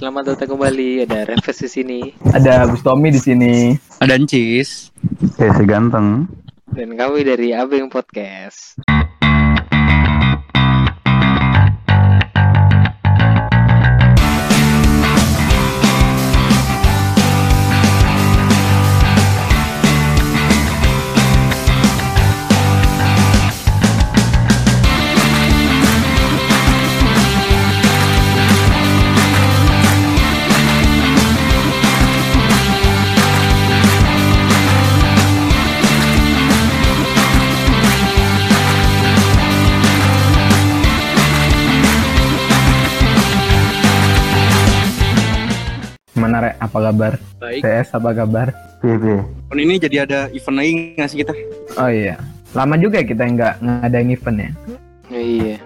selamat 0.00 0.32
datang 0.32 0.56
kembali. 0.56 1.04
Ada 1.04 1.28
Reves 1.28 1.60
di 1.60 1.68
sini 1.68 1.98
Ada 2.32 2.64
Bustomi 2.72 3.12
di 3.12 3.20
sini. 3.20 3.52
Ada 4.00 4.16
Encis. 4.16 4.88
Eh, 5.36 5.52
si 5.52 5.64
ganteng. 5.68 6.24
dan 6.72 6.96
kami 6.96 7.20
dari 7.26 7.52
Abeng 7.52 7.92
Podcast. 7.92 8.80
Gimana? 46.40 46.56
Apa 46.64 46.78
kabar? 46.88 47.12
Baik. 47.36 47.60
CS 47.60 47.88
apa 47.92 48.10
kabar? 48.16 48.48
Piye? 48.80 49.16
Tahun 49.20 49.60
ini 49.60 49.74
jadi 49.76 49.96
ada 50.08 50.20
event 50.32 50.56
lagi 50.56 50.72
nggak 50.96 51.08
sih 51.12 51.18
kita? 51.20 51.32
Oh 51.76 51.90
iya. 51.92 52.16
Lama 52.56 52.74
juga 52.80 53.04
ya 53.04 53.06
kita 53.12 53.22
nggak 53.28 53.54
ngadain 53.60 54.08
event 54.08 54.38
ya. 54.40 54.50
Oh, 55.12 55.20
iya. 55.20 55.56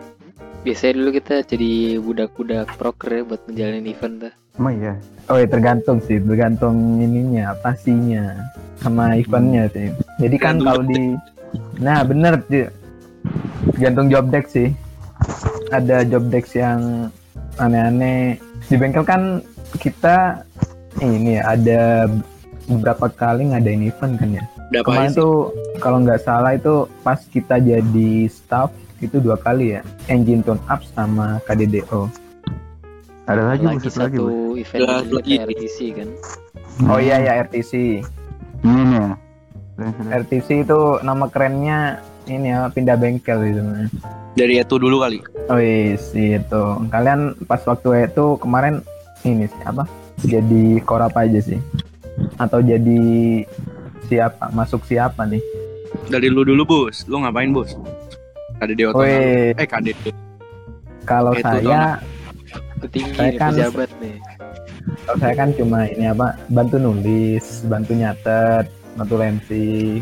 Biasanya 0.67 0.93
dulu 0.99 1.11
kita 1.15 1.35
jadi 1.47 1.73
budak-budak 2.03 2.75
proker 2.75 3.11
ya 3.15 3.23
buat 3.23 3.41
menjalani 3.47 3.95
event 3.95 4.15
tuh. 4.19 4.33
Emang 4.59 4.75
iya. 4.83 4.95
Oh 5.31 5.39
iya 5.39 5.47
tergantung 5.47 5.99
sih, 6.03 6.19
tergantung 6.19 6.99
ininya, 6.99 7.55
pastinya 7.63 8.35
sama 8.83 9.15
eventnya 9.15 9.71
sih. 9.71 9.95
Jadi 10.19 10.37
kan 10.43 10.59
kalau 10.59 10.83
di 10.83 11.15
Nah, 11.79 12.03
bener 12.03 12.43
sih. 12.51 12.67
Tergantung 13.79 14.11
job 14.11 14.27
deck 14.35 14.51
sih. 14.51 14.75
Ada 15.71 16.03
job 16.03 16.27
deck 16.35 16.51
yang 16.51 17.07
aneh-aneh. 17.63 18.43
Di 18.67 18.75
bengkel 18.75 19.07
kan 19.07 19.39
kita 19.79 20.43
ini 21.03 21.41
ya, 21.41 21.43
ada 21.57 22.07
beberapa 22.71 23.07
kali 23.11 23.51
ngadain 23.53 23.83
event 23.85 24.15
kan 24.21 24.31
ya. 24.31 24.45
Ada 24.73 24.79
apa 24.81 24.87
Kemarin 24.89 25.11
sih? 25.13 25.19
tuh 25.21 25.35
kalau 25.83 25.99
nggak 26.03 26.21
salah 26.25 26.53
itu 26.57 26.75
pas 27.05 27.21
kita 27.29 27.61
jadi 27.61 28.11
staff 28.31 28.73
itu 29.05 29.21
dua 29.21 29.37
kali 29.37 29.77
ya. 29.77 29.81
Engine 30.09 30.41
tune 30.41 30.61
up 30.71 30.81
sama 30.97 31.39
KDDO. 31.45 32.09
Ada 33.25 33.57
lagi, 33.57 33.65
lagi 33.65 33.89
lagi, 33.89 33.89
satu 33.89 34.23
Bu. 34.29 34.61
event 34.61 35.13
lagi. 35.13 35.35
RTC 35.41 35.79
kan. 35.97 36.09
Oh 36.89 37.01
iya 37.01 37.17
ya 37.21 37.33
RTC. 37.45 38.05
Ini 38.65 38.83
ya. 38.93 39.07
RTC 40.23 40.65
itu 40.65 40.81
nama 41.03 41.27
kerennya 41.29 42.01
ini 42.29 42.53
ya 42.53 42.69
pindah 42.73 42.97
bengkel 42.97 43.39
gitu. 43.45 43.61
Dari 44.35 44.59
itu 44.59 44.75
dulu 44.81 45.05
kali. 45.05 45.21
Oh 45.53 45.61
yes, 45.61 46.11
itu. 46.17 46.65
Kalian 46.91 47.37
pas 47.47 47.61
waktu 47.69 48.09
itu 48.09 48.41
kemarin 48.41 48.81
ini 49.23 49.47
sih 49.47 49.63
apa? 49.65 49.85
Jadi 50.23 50.79
korap 50.83 51.17
aja 51.17 51.41
sih. 51.41 51.59
Atau 52.39 52.63
jadi 52.63 52.99
siapa? 54.07 54.51
Masuk 54.51 54.87
siapa 54.87 55.27
nih? 55.27 55.43
Dari 56.07 56.31
lu 56.31 56.47
dulu 56.47 56.63
bos. 56.65 57.03
Lu 57.07 57.19
ngapain 57.19 57.51
bos? 57.51 57.75
KDD 58.55 58.81
Otono. 58.87 59.03
Woi, 59.03 59.51
Eh 59.53 59.67
KDD. 59.67 60.15
kalau 61.05 61.35
itu 61.35 61.43
saya 61.43 61.99
Petinggi 62.81 63.13
Saya 63.17 63.31
kan- 63.37 63.53
pejabat 63.53 63.91
nih. 63.99 64.17
kalau 65.05 65.17
saya 65.19 65.35
kan 65.35 65.49
cuma 65.57 65.79
ini 65.89 66.07
apa? 66.07 66.27
Bantu 66.49 66.77
nulis, 66.79 67.45
bantu 67.67 67.93
nyatet, 67.93 68.67
bantu 68.95 69.15
lensi. 69.19 70.01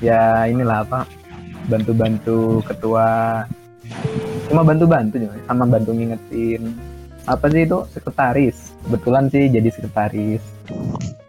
Ya 0.00 0.44
inilah 0.46 0.84
apa? 0.84 1.04
Bantu-bantu 1.66 2.60
ketua. 2.62 3.42
Cuma 4.48 4.60
bantu-bantu 4.62 5.16
sama 5.44 5.64
bantu 5.64 5.90
ngingetin. 5.92 6.62
Apa 7.24 7.48
sih 7.48 7.64
itu? 7.64 7.78
Sekretaris. 7.92 8.56
Kebetulan 8.84 9.24
sih 9.32 9.48
jadi 9.48 9.68
sekretaris. 9.72 10.42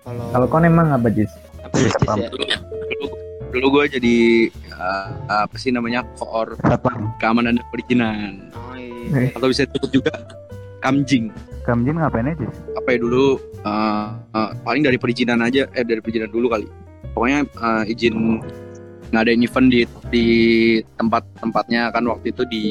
Kalau 0.03 0.23
Kalau 0.31 0.45
kau 0.51 0.59
emang 0.61 0.91
apa 0.91 1.07
Jis? 1.09 1.31
apa 1.65 1.75
sih, 1.81 1.89
Cis, 1.89 2.05
ya? 2.05 2.29
Dulu, 2.29 2.45
dulu, 2.93 3.05
dulu 3.49 3.65
gue 3.79 3.83
jadi 3.97 4.17
uh, 4.77 5.09
apa 5.49 5.55
sih 5.57 5.73
namanya 5.73 6.05
koor 6.21 6.53
Apa? 6.61 6.93
keamanan 7.17 7.57
dan 7.57 7.65
perizinan 7.73 8.53
Oh 8.53 8.77
iya. 8.77 9.33
atau 9.33 9.49
bisa 9.49 9.65
disebut 9.65 9.89
juga 9.89 10.13
kamjing. 10.85 11.33
Kamjin 11.65 11.97
ngapain 11.97 12.29
aja? 12.29 12.45
Apa 12.77 12.93
ya 12.93 12.97
dulu 13.01 13.41
uh, 13.65 14.13
uh, 14.13 14.49
paling 14.61 14.85
dari 14.85 15.01
perizinan 15.01 15.41
aja 15.41 15.65
eh 15.73 15.81
dari 15.81 15.97
perizinan 16.05 16.29
dulu 16.29 16.53
kali. 16.53 16.69
Pokoknya 17.17 17.49
uh, 17.57 17.81
izin 17.89 18.45
ngadain 19.09 19.41
event 19.41 19.67
di 19.73 19.81
di 20.13 20.25
tempat-tempatnya 21.01 21.89
kan 21.89 22.05
waktu 22.05 22.29
itu 22.29 22.45
di 22.45 22.65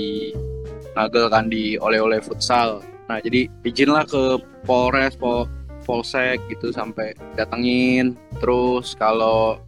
Nagel 0.94 1.26
kan 1.26 1.50
di 1.50 1.74
oleh-oleh 1.82 2.22
futsal. 2.22 2.78
Nah 3.08 3.18
jadi 3.20 3.50
izinlah 3.64 4.08
ke 4.08 4.40
Polres, 4.64 5.16
Pol 5.16 5.44
Polsek 5.84 6.40
gitu 6.48 6.72
sampai 6.72 7.12
datengin. 7.36 8.16
Terus 8.40 8.96
kalau 8.96 9.60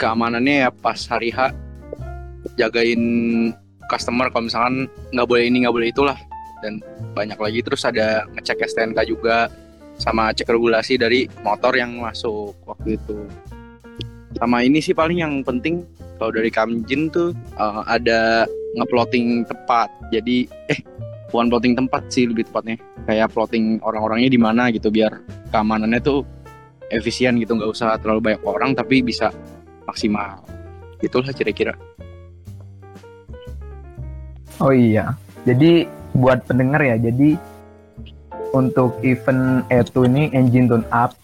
keamanannya 0.00 0.68
ya 0.68 0.70
pas 0.72 0.96
hari 1.04 1.28
H 1.28 1.52
jagain 2.56 3.02
customer 3.92 4.32
kalau 4.32 4.48
misalkan 4.48 4.88
nggak 5.12 5.28
boleh 5.28 5.44
ini 5.44 5.64
nggak 5.64 5.76
boleh 5.76 5.88
itulah. 5.92 6.18
Dan 6.64 6.82
banyak 7.14 7.38
lagi. 7.38 7.60
Terus 7.62 7.86
ada 7.86 8.26
ngecek 8.34 8.66
STNK 8.66 8.98
juga 9.06 9.46
sama 9.98 10.30
cek 10.30 10.48
regulasi 10.48 10.96
dari 10.96 11.28
motor 11.44 11.74
yang 11.74 11.98
masuk 12.00 12.56
waktu 12.64 12.96
itu. 12.96 13.28
Sama 14.38 14.62
ini 14.62 14.78
sih 14.78 14.94
paling 14.94 15.22
yang 15.22 15.42
penting 15.42 15.82
kalau 16.18 16.34
dari 16.34 16.50
Kamjin 16.50 17.10
tuh 17.10 17.30
uh, 17.58 17.82
ada 17.86 18.46
ngeplotting 18.78 19.46
tempat 19.46 19.88
jadi 20.10 20.46
eh 20.70 20.80
bukan 21.28 21.46
plotting 21.52 21.74
tempat 21.76 22.08
sih 22.08 22.28
lebih 22.28 22.48
tepatnya 22.48 22.76
kayak 23.04 23.32
plotting 23.32 23.80
orang-orangnya 23.84 24.30
di 24.32 24.40
mana 24.40 24.72
gitu 24.72 24.88
biar 24.88 25.22
keamanannya 25.52 26.00
tuh 26.00 26.24
efisien 26.88 27.36
gitu 27.36 27.56
nggak 27.56 27.70
usah 27.70 27.96
terlalu 28.00 28.32
banyak 28.32 28.42
orang 28.48 28.72
tapi 28.72 29.04
bisa 29.04 29.28
maksimal 29.84 30.40
itulah 31.04 31.30
kira-kira 31.32 31.76
Oh 34.58 34.74
iya. 34.74 35.14
Jadi 35.46 35.86
buat 36.18 36.42
pendengar 36.42 36.82
ya, 36.82 36.98
jadi 36.98 37.38
untuk 38.50 38.98
event 39.06 39.62
E2 39.70 40.10
ini 40.10 40.22
engine 40.34 40.66
tune 40.66 40.88
up 40.90 41.14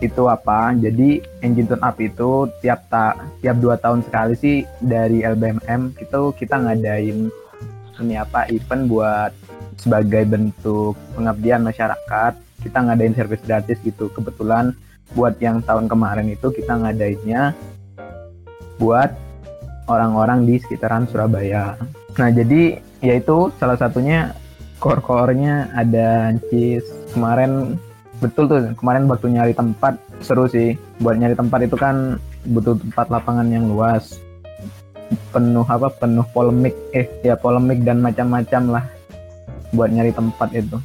itu 0.00 0.24
apa? 0.24 0.72
Jadi 0.80 1.20
engine 1.44 1.68
tune 1.68 1.84
up 1.84 2.00
itu 2.00 2.48
tiap 2.64 2.88
tak 2.88 3.20
tiap 3.44 3.60
dua 3.60 3.76
tahun 3.76 4.00
sekali 4.08 4.34
sih 4.40 4.56
dari 4.80 5.20
LBMM 5.20 6.00
itu 6.00 6.20
kita 6.32 6.64
ngadain 6.64 7.28
ini 8.00 8.16
apa 8.16 8.48
event 8.48 8.88
buat 8.88 9.32
sebagai 9.76 10.24
bentuk 10.24 10.96
pengabdian 11.18 11.66
masyarakat. 11.66 12.32
Kita 12.62 12.78
ngadain 12.78 13.12
service 13.18 13.42
gratis 13.42 13.78
gitu. 13.82 14.08
Kebetulan 14.14 14.72
buat 15.12 15.36
yang 15.42 15.60
tahun 15.60 15.90
kemarin 15.90 16.30
itu 16.32 16.48
kita 16.54 16.78
ngadainnya 16.78 17.52
buat 18.80 19.12
orang-orang 19.90 20.48
di 20.48 20.56
sekitaran 20.62 21.04
Surabaya. 21.10 21.76
Nah 22.16 22.30
jadi 22.30 22.78
yaitu 23.02 23.50
salah 23.58 23.76
satunya 23.76 24.32
core-core-nya 24.78 25.74
ada 25.74 26.34
Cis 26.48 26.86
kemarin 27.12 27.76
betul 28.22 28.46
tuh 28.46 28.62
kemarin 28.78 29.10
waktu 29.10 29.34
nyari 29.34 29.54
tempat 29.54 29.98
seru 30.22 30.46
sih 30.46 30.78
buat 31.02 31.18
nyari 31.18 31.34
tempat 31.34 31.66
itu 31.66 31.74
kan 31.74 32.22
butuh 32.46 32.78
tempat 32.78 33.10
lapangan 33.10 33.50
yang 33.50 33.66
luas 33.66 34.22
penuh 35.32 35.64
apa 35.64 35.88
penuh 35.90 36.22
polemik 36.28 36.76
eh 36.92 37.08
ya 37.22 37.34
polemik 37.34 37.80
dan 37.80 37.98
macam-macam 37.98 38.62
lah 38.70 38.84
buat 39.70 39.88
nyari 39.88 40.12
tempat 40.12 40.52
itu 40.52 40.76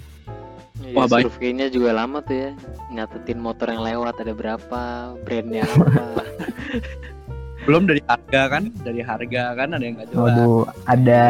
Iya, 0.78 0.94
Wah, 0.94 1.06
baik. 1.06 1.27
surveinya 1.27 1.68
juga 1.68 1.92
lama 1.92 2.22
tuh 2.22 2.38
ya. 2.38 2.51
Nyatetin 2.88 3.36
motor 3.38 3.68
yang 3.68 3.83
lewat 3.83 4.24
ada 4.24 4.31
berapa, 4.31 4.81
brandnya 5.19 5.68
apa. 5.74 6.24
belum 7.66 7.83
dari 7.83 8.00
harga 8.01 8.42
kan 8.48 8.63
dari 8.80 9.04
harga 9.04 9.44
kan 9.54 9.75
ada 9.75 9.83
yang 9.83 10.00
nggak 10.00 10.07
jelas 10.07 10.24
waduh 10.24 10.63
ada 10.88 11.24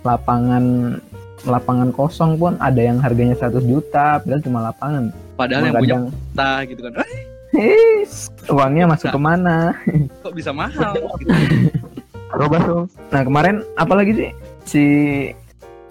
lapangan 0.00 0.96
lapangan 1.44 1.92
kosong 1.92 2.40
pun 2.40 2.56
ada 2.56 2.80
yang 2.80 2.96
harganya 2.96 3.36
100 3.36 3.60
juta 3.62 4.16
padahal 4.16 4.40
cuma 4.40 4.58
lapangan 4.64 5.12
padahal 5.36 5.62
yang 5.62 5.68
Cuma 5.68 5.82
punya 5.82 5.92
kadang, 5.92 6.04
kita 6.08 6.50
gitu 6.64 6.80
kan 6.80 6.92
"Eh, 6.96 7.20
"Eh, 7.52 8.00
uangnya 8.48 8.84
masuk 8.88 9.08
ke 9.10 9.20
mana 9.20 9.56
kok 10.24 10.32
bisa 10.32 10.50
mahal 10.50 10.96
gitu. 11.20 11.32
Robas 12.32 12.62
dong. 12.64 12.86
Nah 13.12 13.22
kemarin 13.22 13.60
apalagi 13.76 14.12
sih 14.16 14.30
si 14.64 14.84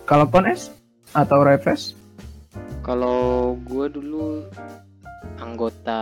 kalau 0.09 0.25
kones 0.27 0.73
atau 1.13 1.45
reves? 1.45 1.93
Kalau 2.81 3.53
gue 3.61 3.87
dulu 3.93 4.41
anggota 5.37 6.01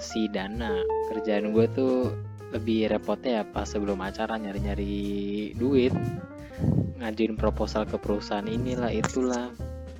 Sidana, 0.00 0.80
kerjaan 1.12 1.52
gue 1.52 1.66
tuh 1.76 2.10
lebih 2.56 2.88
repotnya 2.88 3.42
ya 3.42 3.44
pas 3.44 3.68
sebelum 3.68 4.00
acara 4.00 4.40
nyari-nyari 4.40 5.52
duit, 5.58 5.92
ngajuin 6.96 7.36
proposal 7.36 7.84
ke 7.84 8.00
perusahaan 8.00 8.46
inilah 8.48 8.88
itulah 8.88 9.52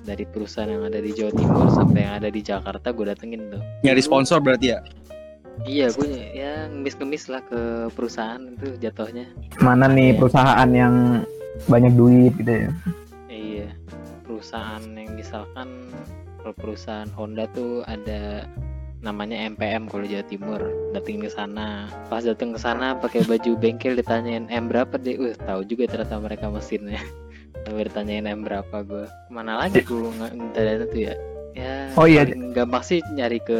dari 0.07 0.23
perusahaan 0.23 0.71
yang 0.71 0.87
ada 0.87 1.03
di 1.03 1.11
Jawa 1.11 1.31
Timur 1.35 1.67
sampai 1.69 2.07
yang 2.07 2.15
ada 2.23 2.29
di 2.31 2.39
Jakarta 2.39 2.95
gue 2.95 3.05
datengin 3.11 3.51
tuh 3.51 3.61
Nyari 3.83 3.99
sponsor 3.99 4.39
berarti 4.39 4.71
ya? 4.71 4.79
Iya 5.63 5.89
gue 5.89 6.05
ya 6.31 6.69
ngemis-ngemis 6.69 7.27
lah 7.27 7.41
ke 7.41 7.59
perusahaan 7.91 8.41
itu 8.53 8.77
jatuhnya 8.77 9.25
Mana 9.57 9.87
nih 9.87 10.11
Iya. 10.11 10.17
perusahaan 10.17 10.69
yang 10.71 10.95
banyak 11.65 11.93
duit 11.93 12.33
gitu 12.37 12.51
ya? 12.53 12.69
iya 13.27 13.67
perusahaan 14.21 14.83
yang 14.85 15.11
misalkan 15.13 15.89
kalau 16.37 16.53
perusahaan 16.53 17.09
Honda 17.11 17.49
tuh 17.51 17.81
ada 17.83 18.45
namanya 18.99 19.37
MPM 19.47 19.85
kalau 19.87 20.05
Jawa 20.05 20.25
Timur 20.25 20.61
datengin 20.91 21.25
ke 21.25 21.31
sana 21.31 21.85
pas 22.07 22.21
dateng 22.21 22.53
ke 22.53 22.59
sana 22.59 22.93
pakai 22.93 23.21
baju 23.23 23.53
bengkel 23.55 23.93
ditanyain 23.93 24.49
M 24.49 24.65
berapa 24.67 24.97
deh 24.97 25.17
uh 25.17 25.33
tahu 25.39 25.61
juga 25.63 25.85
ternyata 25.85 26.17
mereka 26.17 26.49
mesinnya 26.49 26.97
sampai 27.63 27.85
ditanyain 27.85 28.25
M 28.25 28.41
berapa 28.41 28.73
gue 28.81 29.05
ke 29.05 29.29
mana 29.29 29.61
lagi 29.61 29.81
gue 29.81 30.01
nggak 30.01 30.33
tuh 30.87 30.99
ya 30.99 31.13
ya 31.53 31.73
Oh 31.93 32.05
iya. 32.05 32.25
gampang 32.53 32.81
sih 32.81 33.01
nyari 33.11 33.37
ke 33.39 33.59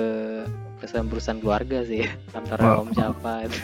perusahaan-perusahaan 0.78 1.40
keluarga 1.40 1.78
sih 1.84 2.06
kantor 2.34 2.58
Oh. 2.60 2.82
om 2.82 2.90
siapa 2.92 3.32
itu 3.44 3.60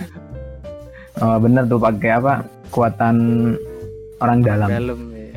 Oh, 1.15 1.37
bener 1.37 1.63
tuh 1.63 1.77
pakai 1.77 2.09
apa? 2.11 2.41
Kekuatan 2.65 3.15
orang 4.17 4.39
dalam. 4.41 4.65
dalam 4.67 4.99
ya. 5.13 5.29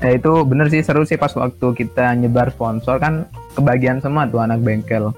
Ya 0.00 0.10
itu 0.16 0.32
bener 0.42 0.66
sih 0.66 0.80
seru 0.80 1.04
sih 1.04 1.14
pas 1.14 1.30
waktu 1.30 1.66
kita 1.76 2.16
nyebar 2.16 2.48
sponsor 2.48 2.96
kan 2.96 3.28
kebagian 3.52 4.00
semua 4.00 4.24
tuh 4.24 4.40
anak 4.40 4.58
bengkel 4.58 5.12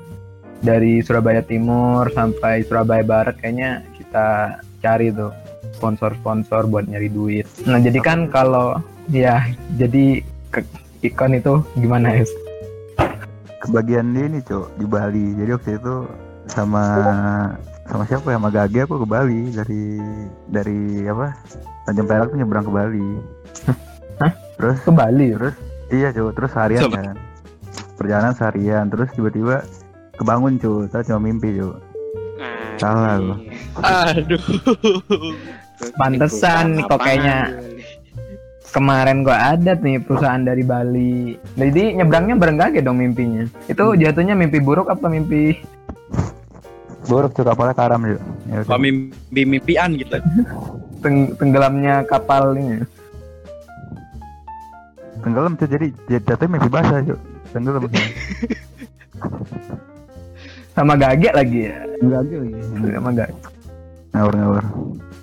dari 0.60 0.98
Surabaya 0.98 1.40
Timur 1.40 2.10
sampai 2.10 2.60
Surabaya 2.60 3.00
Barat 3.00 3.38
kayaknya 3.38 3.86
kita 3.94 4.58
cari 4.80 5.08
tuh 5.08 5.30
sponsor-sponsor 5.74 6.66
buat 6.66 6.84
nyari 6.84 7.08
duit. 7.08 7.46
Nah 7.62 7.78
jadi 7.78 7.96
kan 7.98 8.26
kalau 8.26 8.74
ya 9.08 9.46
jadi 9.76 10.20
ke, 10.50 10.58
ikon 11.02 11.38
itu 11.38 11.62
gimana 11.76 12.18
ya? 12.18 12.24
Kebagian 13.64 14.12
dia 14.12 14.24
ini 14.26 14.40
cok 14.40 14.76
di 14.76 14.84
Bali. 14.84 15.26
Jadi 15.34 15.50
waktu 15.50 15.70
itu 15.74 15.94
sama 16.46 16.84
sama 17.84 18.04
siapa 18.04 18.26
ya? 18.28 18.36
Sama 18.36 18.50
Gage 18.50 18.80
aku 18.82 18.94
ke 19.00 19.06
Bali 19.06 19.40
dari 19.50 19.82
dari 20.46 20.78
apa? 21.04 21.32
Tanjung 21.84 22.06
Perak 22.06 22.28
tuh 22.28 22.36
nyebrang 22.36 22.64
ke 22.64 22.72
Bali. 22.72 23.06
Hah? 24.20 24.32
Terus 24.54 24.78
Ke 24.80 24.92
Bali. 24.92 25.28
terus 25.32 25.54
iya 25.90 26.08
cok 26.10 26.32
terus 26.32 26.50
seharian 26.52 26.82
Sama. 26.84 26.96
kan. 27.02 27.16
Perjalanan 27.94 28.34
seharian 28.34 28.84
terus 28.88 29.08
tiba-tiba 29.12 29.64
kebangun 30.14 30.56
cuy, 30.56 30.84
saya 30.88 31.02
cuma 31.04 31.20
mimpi 31.22 31.54
cuy. 31.54 31.72
Nah, 32.36 32.76
Salah 32.76 33.16
ini. 33.16 33.24
lo. 33.24 33.36
Aduh. 33.80 34.42
Pantesan 35.94 36.78
nih 36.78 36.84
kok 36.86 37.00
kayaknya-? 37.00 37.50
Kemarin 38.74 39.22
gua 39.22 39.54
ada 39.54 39.78
nih 39.78 40.02
perusahaan 40.02 40.42
dari 40.42 40.66
Bali. 40.66 41.38
Jadi 41.54 41.94
nyebrangnya 41.94 42.34
bareng 42.34 42.58
Gage 42.58 42.82
dong 42.82 42.98
mimpinya. 42.98 43.46
Itu 43.70 43.94
jatuhnya 43.94 44.34
mimpi 44.34 44.58
buruk 44.58 44.90
apa 44.90 45.06
mimpi 45.06 45.62
Buruk 47.04 47.36
cuy 47.36 47.44
kapalnya 47.46 47.74
karam 47.76 48.02
cuy. 48.02 48.18
Ya. 48.50 48.66
Apa 48.66 48.80
mimpi 48.80 49.40
mimpian 49.46 49.94
gitu. 49.94 50.18
teng- 51.04 51.36
tenggelamnya 51.38 52.02
kapal 52.08 52.56
ini? 52.58 52.82
Tenggelam 55.22 55.54
cuy 55.54 55.68
jadi 55.70 55.86
jadi 56.10 56.22
jatuhnya 56.34 56.50
mimpi 56.58 56.68
basah 56.72 56.98
cuy. 57.04 57.18
Tenggelam. 57.54 57.86
Sama 60.74 60.98
Gage 60.98 61.30
lagi 61.30 61.70
ya. 61.70 61.78
Enggak 62.02 62.20
lagi. 62.26 62.36
Sama 62.90 63.10
Gage. 63.14 63.36
Ngawur 64.10 64.34
ngawur. 64.34 64.64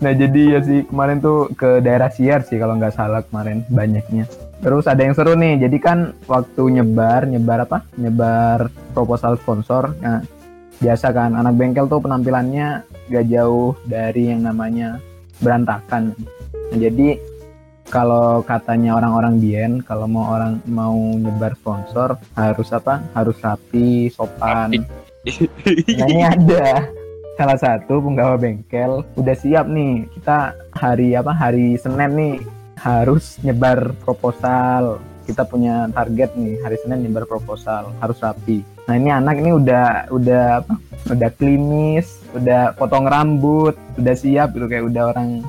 Nah 0.02 0.12
jadi 0.18 0.58
ya 0.58 0.60
sih 0.66 0.82
kemarin 0.90 1.22
tuh 1.22 1.54
ke 1.54 1.78
daerah 1.80 2.10
Siar 2.10 2.42
sih 2.42 2.58
kalau 2.58 2.76
nggak 2.82 2.98
salah 2.98 3.22
kemarin 3.22 3.62
banyaknya. 3.70 4.26
Terus 4.62 4.86
ada 4.86 5.02
yang 5.02 5.14
seru 5.18 5.34
nih. 5.34 5.62
Jadi 5.62 5.78
kan 5.82 6.14
waktu 6.26 6.82
nyebar, 6.82 7.26
nyebar 7.26 7.66
apa? 7.66 7.86
Nyebar 7.98 8.70
proposal 8.94 9.38
sponsor. 9.42 9.94
Nah, 10.02 10.22
biasa 10.78 11.14
kan 11.14 11.34
anak 11.34 11.58
bengkel 11.58 11.90
tuh 11.90 12.02
penampilannya 12.02 12.86
gak 13.10 13.26
jauh 13.30 13.74
dari 13.86 14.30
yang 14.30 14.46
namanya 14.46 15.02
berantakan. 15.42 16.14
Nah, 16.74 16.78
jadi 16.78 17.18
kalau 17.90 18.46
katanya 18.46 18.96
orang-orang 19.02 19.42
Bien, 19.42 19.72
kalau 19.82 20.06
mau 20.06 20.30
orang 20.32 20.62
mau 20.70 20.96
nyebar 20.96 21.58
sponsor 21.58 22.16
harus 22.38 22.70
apa? 22.70 23.02
Harus 23.18 23.42
rapi, 23.42 24.14
sopan. 24.14 24.72
Nah 24.72 26.08
ini 26.10 26.24
ada 26.26 26.88
salah 27.36 27.58
satu 27.60 28.04
penggawa 28.04 28.36
bengkel 28.36 29.06
udah 29.16 29.36
siap 29.36 29.68
nih. 29.68 30.08
Kita 30.18 30.56
hari 30.76 31.16
apa 31.16 31.32
hari 31.32 31.76
Senin 31.80 32.12
nih 32.16 32.36
harus 32.80 33.38
nyebar 33.46 33.94
proposal. 34.02 35.00
Kita 35.26 35.46
punya 35.46 35.88
target 35.94 36.34
nih 36.36 36.60
hari 36.66 36.78
Senin 36.82 37.08
nyebar 37.08 37.30
proposal 37.30 37.94
harus 38.02 38.18
rapi. 38.20 38.66
Nah 38.90 38.96
ini 38.98 39.10
anak 39.14 39.40
ini 39.40 39.52
udah 39.56 40.12
udah 40.12 40.66
apa 40.66 40.74
udah 41.12 41.30
klimis 41.34 42.22
udah 42.32 42.78
potong 42.78 43.10
rambut 43.10 43.76
udah 43.98 44.16
siap 44.16 44.54
gitu 44.56 44.66
kayak 44.70 44.86
udah 44.88 45.04
orang 45.12 45.44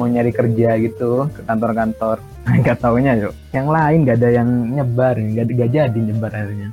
mau 0.00 0.08
nyari 0.08 0.32
kerja 0.32 0.80
gitu 0.80 1.28
ke 1.30 1.40
kantor-kantor. 1.44 2.16
Nggak 2.62 2.78
taunya 2.80 3.12
yuk. 3.18 3.34
Yang 3.52 3.68
lain 3.70 3.98
gak 4.08 4.18
ada 4.18 4.30
yang 4.32 4.48
nyebar 4.72 5.14
gak, 5.14 5.46
gak 5.52 5.70
jadi 5.70 5.98
nyebar 6.00 6.30
akhirnya. 6.32 6.68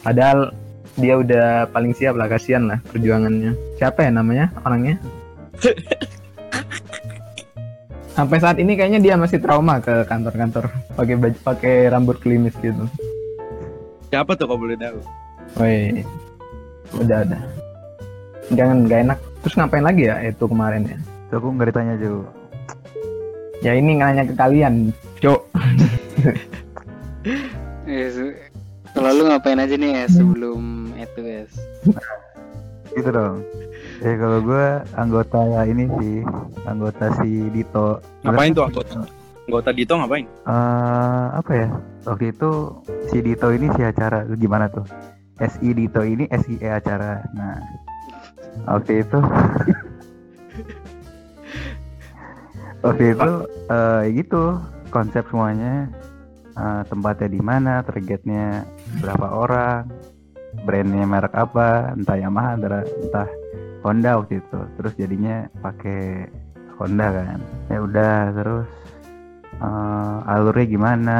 Padahal 0.00 0.38
dia 0.94 1.14
udah 1.18 1.66
paling 1.74 1.90
siap 1.94 2.14
lah 2.14 2.30
kasihan 2.30 2.70
lah 2.70 2.78
perjuangannya 2.90 3.54
siapa 3.78 4.06
ya 4.06 4.10
namanya 4.14 4.46
orangnya 4.62 4.94
sampai 8.16 8.38
saat 8.38 8.62
ini 8.62 8.78
kayaknya 8.78 9.00
dia 9.02 9.14
masih 9.18 9.42
trauma 9.42 9.82
ke 9.82 10.06
kantor-kantor 10.06 10.70
pakai 10.94 11.14
baju 11.18 11.38
pakai 11.42 11.74
rambut 11.90 12.16
klimis 12.22 12.54
gitu 12.62 12.86
Siapa 14.14 14.38
tuh 14.38 14.46
kalau 14.46 14.62
boleh 14.62 14.78
tahu? 14.78 15.02
Woi 15.58 16.06
udah 16.94 17.26
udah 17.26 17.42
jangan 18.54 18.86
gak 18.86 19.00
enak 19.10 19.18
terus 19.42 19.54
ngapain 19.58 19.82
lagi 19.82 20.06
ya 20.06 20.16
itu 20.22 20.44
kemarin 20.46 20.86
ya 20.86 20.98
Tuh 21.32 21.36
aku 21.40 21.48
nggak 21.56 21.68
ditanya 21.72 21.94
cuy. 21.98 22.22
ya 23.64 23.72
ini 23.74 23.90
nanya 23.98 24.22
ke 24.28 24.34
kalian 24.36 24.94
cok 25.18 25.40
Yes. 27.88 28.14
Kalau 28.94 29.10
lu 29.10 29.26
ngapain 29.26 29.58
aja 29.58 29.74
nih 29.74 29.90
ya 29.90 30.04
sebelum 30.06 30.83
itu 31.04 31.20
es? 31.24 31.52
Gitu 32.94 33.10
dong. 33.10 33.42
Eh 34.02 34.14
kalau 34.18 34.38
gue 34.42 34.66
anggota 34.96 35.38
ya 35.44 35.62
ini 35.68 35.84
sih 36.00 36.16
anggota 36.68 37.10
si 37.20 37.50
Dito. 37.52 38.00
Ngapain 38.24 38.54
tuh 38.54 38.64
anggota? 38.66 39.00
Anggota 39.44 39.70
Dito 39.72 39.92
ngapain? 39.98 40.26
Eh 40.26 41.26
apa 41.36 41.52
ya? 41.52 41.68
Waktu 42.08 42.24
itu 42.32 42.50
si 43.12 43.18
Dito 43.20 43.48
ini 43.52 43.68
si 43.76 43.82
acara 43.84 44.24
gimana 44.36 44.68
tuh? 44.72 44.86
SI 45.42 45.74
Dito 45.74 46.00
ini 46.06 46.30
SIE 46.30 46.68
acara. 46.70 47.26
Nah, 47.34 47.58
waktu 48.70 49.02
itu 49.02 49.18
waktu 52.84 53.04
itu 53.16 53.30
eh 53.72 54.02
gitu 54.14 54.60
konsep 54.94 55.26
semuanya 55.26 55.90
Eh, 56.54 56.82
tempatnya 56.86 57.26
di 57.26 57.42
mana, 57.42 57.82
targetnya 57.82 58.62
berapa 59.02 59.26
orang, 59.26 59.90
brandnya 60.62 61.02
merek 61.02 61.34
apa, 61.34 61.90
entah 61.98 62.14
Yamaha, 62.14 62.54
entah, 62.56 63.28
Honda 63.84 64.16
waktu 64.16 64.40
itu. 64.40 64.60
Terus 64.80 64.92
jadinya 64.96 65.44
pakai 65.60 66.30
Honda 66.80 67.12
kan. 67.12 67.38
Ya 67.68 67.78
udah 67.84 68.16
terus 68.32 68.68
eh, 69.60 70.16
alurnya 70.30 70.66
gimana, 70.66 71.18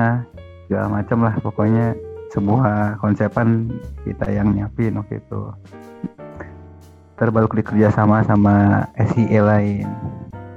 segala 0.65 0.87
macam 0.89 1.19
lah 1.29 1.35
pokoknya 1.45 1.93
semua 2.33 2.99
konsepan 2.99 3.71
kita 4.03 4.27
yang 4.33 4.57
nyiapin 4.57 4.97
waktu 4.99 5.21
itu. 5.21 5.43
Ntar 7.15 7.31
baru 7.31 7.47
dikerja 7.47 7.95
sama 7.95 8.27
sama 8.27 8.89
SIE 8.97 9.39
lain. 9.39 9.87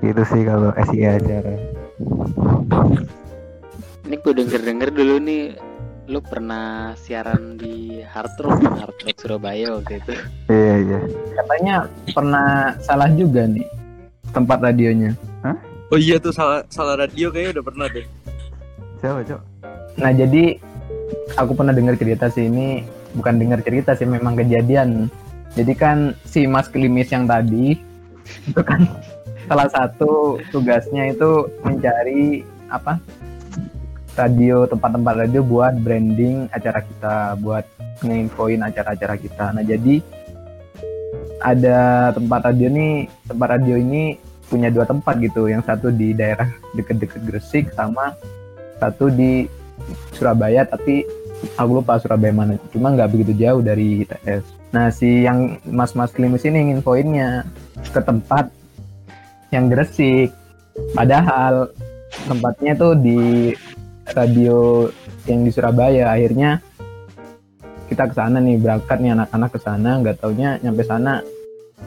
Itu 0.01 0.23
sih 0.25 0.41
kalau 0.47 0.73
SIE 0.89 1.05
acara. 1.05 1.53
Ini 4.07 4.15
gue 4.23 4.33
denger-denger 4.33 4.89
dulu 4.95 5.15
nih 5.21 5.66
lu 6.07 6.23
pernah 6.23 6.95
siaran 6.95 7.59
di 7.59 7.99
Hard 8.01 8.39
Rock 8.39 8.63
Hard 8.63 8.97
Rock 9.03 9.17
Surabaya 9.19 9.75
waktu 9.75 9.99
itu. 9.99 10.13
Iya 10.47 10.75
iya. 10.79 10.99
katanya 11.35 11.75
pernah 12.15 12.47
salah 12.79 13.11
juga 13.11 13.43
nih 13.43 13.67
tempat 14.31 14.59
radionya 14.59 15.15
Oh 15.87 15.95
iya 15.95 16.19
tuh 16.19 16.35
salah 16.35 16.67
salah 16.67 16.99
radio 16.99 17.31
kayaknya 17.31 17.59
udah 17.59 17.63
pernah 17.63 17.87
deh. 17.87 18.03
Siapa 18.99 19.23
cok? 19.23 19.41
Nah 20.03 20.11
jadi 20.11 20.43
aku 21.39 21.51
pernah 21.55 21.71
dengar 21.71 21.95
cerita 21.95 22.27
sih 22.27 22.51
ini 22.51 22.83
bukan 23.15 23.39
dengar 23.39 23.63
cerita 23.63 23.95
sih 23.95 24.03
memang 24.03 24.35
kejadian. 24.35 25.07
Jadi 25.55 25.73
kan 25.79 26.11
si 26.27 26.43
Mas 26.43 26.67
Klimis 26.67 27.07
yang 27.07 27.23
tadi 27.23 27.79
itu 28.51 28.61
kan 28.67 28.83
salah 29.47 29.71
satu 29.71 30.43
tugasnya 30.51 31.15
itu 31.15 31.47
mencari 31.63 32.43
apa 32.67 32.99
radio 34.17 34.65
tempat-tempat 34.65 35.13
radio 35.13 35.41
buat 35.45 35.77
branding 35.77 36.49
acara 36.49 36.81
kita, 36.81 37.37
buat 37.37 37.63
nginfoin 38.01 38.65
acara-acara 38.65 39.15
kita. 39.21 39.45
Nah 39.53 39.61
jadi 39.61 40.01
ada 41.37 42.11
tempat 42.17 42.49
radio 42.49 42.67
nih, 42.73 43.05
tempat 43.29 43.47
radio 43.61 43.77
ini 43.77 44.17
punya 44.49 44.73
dua 44.73 44.89
tempat 44.89 45.21
gitu. 45.21 45.45
Yang 45.45 45.69
satu 45.69 45.93
di 45.93 46.17
daerah 46.17 46.49
deket-deket 46.73 47.21
Gresik 47.21 47.65
sama 47.77 48.17
satu 48.81 49.09
di 49.13 49.45
Surabaya 50.13 50.65
tapi 50.65 51.05
aku 51.57 51.81
lupa 51.81 52.01
Surabaya 52.01 52.33
mana 52.33 52.53
cuma 52.73 52.93
nggak 52.93 53.09
begitu 53.13 53.33
jauh 53.37 53.61
dari 53.61 54.05
ITS 54.05 54.43
nah 54.73 54.91
si 54.91 55.23
yang 55.23 55.61
mas-mas 55.63 56.11
klimis 56.11 56.43
ini 56.43 56.71
ingin 56.71 56.79
poinnya 56.81 57.45
ke 57.93 58.01
tempat 58.01 58.49
yang 59.53 59.69
Gresik 59.71 60.33
padahal 60.97 61.71
tempatnya 62.27 62.73
tuh 62.75 62.93
di 62.97 63.53
radio 64.13 64.87
yang 65.27 65.43
di 65.43 65.51
Surabaya. 65.51 66.13
Akhirnya 66.13 66.61
kita 67.87 68.11
ke 68.11 68.13
sana 68.15 68.37
nih 68.43 68.59
berangkat 68.59 68.97
nih 68.99 69.11
anak-anak 69.15 69.49
ke 69.51 69.59
sana. 69.59 69.89
Nggak 69.99 70.15
taunya 70.23 70.49
nyampe 70.63 70.83
sana 70.83 71.23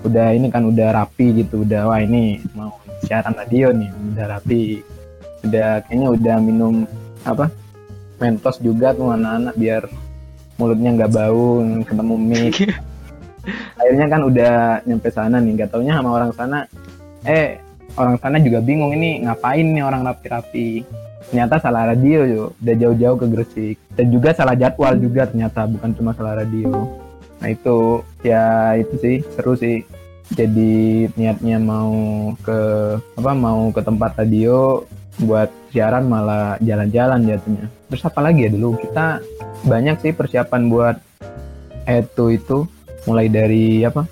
udah 0.00 0.32
ini 0.32 0.48
kan 0.48 0.68
udah 0.68 0.88
rapi 0.96 1.44
gitu. 1.44 1.64
Udah 1.64 1.88
wah 1.88 2.00
ini 2.00 2.40
mau 2.52 2.76
siaran 3.04 3.36
radio 3.36 3.72
nih 3.72 3.90
udah 4.16 4.26
rapi. 4.36 4.62
Udah 5.46 5.68
kayaknya 5.88 6.08
udah 6.12 6.36
minum 6.40 6.74
apa 7.24 7.48
mentos 8.20 8.60
juga 8.60 8.92
tuh 8.92 9.16
anak-anak 9.16 9.54
biar 9.56 9.82
mulutnya 10.60 10.90
nggak 10.92 11.12
bau 11.12 11.64
ketemu 11.84 12.14
mic. 12.16 12.56
Akhirnya 13.80 14.06
kan 14.12 14.20
udah 14.28 14.54
nyampe 14.84 15.08
sana 15.08 15.40
nih. 15.40 15.52
Nggak 15.56 15.70
taunya 15.72 15.96
sama 15.96 16.10
orang 16.12 16.32
sana. 16.36 16.58
Eh 17.24 17.60
orang 17.96 18.16
sana 18.20 18.36
juga 18.38 18.62
bingung 18.62 18.92
ini 18.94 19.24
ngapain 19.24 19.66
nih 19.66 19.82
orang 19.82 20.06
rapi-rapi 20.06 20.84
ternyata 21.30 21.62
salah 21.62 21.94
radio 21.94 22.26
yo. 22.26 22.44
Udah 22.58 22.74
jauh-jauh 22.74 23.16
ke 23.22 23.26
Gresik. 23.30 23.76
Dan 23.94 24.10
juga 24.10 24.34
salah 24.34 24.58
jadwal 24.58 24.98
juga 24.98 25.30
ternyata 25.30 25.64
bukan 25.70 25.90
cuma 25.94 26.10
salah 26.18 26.42
radio. 26.42 26.90
Nah 27.38 27.48
itu 27.48 28.02
ya 28.26 28.74
itu 28.74 28.94
sih. 28.98 29.16
Seru 29.38 29.54
sih. 29.54 29.86
Jadi 30.34 31.06
niatnya 31.14 31.58
mau 31.58 31.90
ke 32.42 32.58
apa 33.18 33.32
mau 33.34 33.70
ke 33.70 33.80
tempat 33.82 34.18
radio 34.18 34.82
buat 35.22 35.50
siaran 35.70 36.10
malah 36.10 36.58
jalan-jalan 36.62 37.26
jatuhnya. 37.26 37.66
Terus 37.90 38.02
apa 38.06 38.20
lagi 38.22 38.46
ya 38.46 38.50
dulu? 38.50 38.78
Kita 38.78 39.22
banyak 39.66 39.96
sih 40.02 40.12
persiapan 40.14 40.62
buat 40.66 40.96
itu 41.86 42.24
itu. 42.34 42.58
Mulai 43.06 43.26
dari 43.30 43.86
apa 43.86 44.02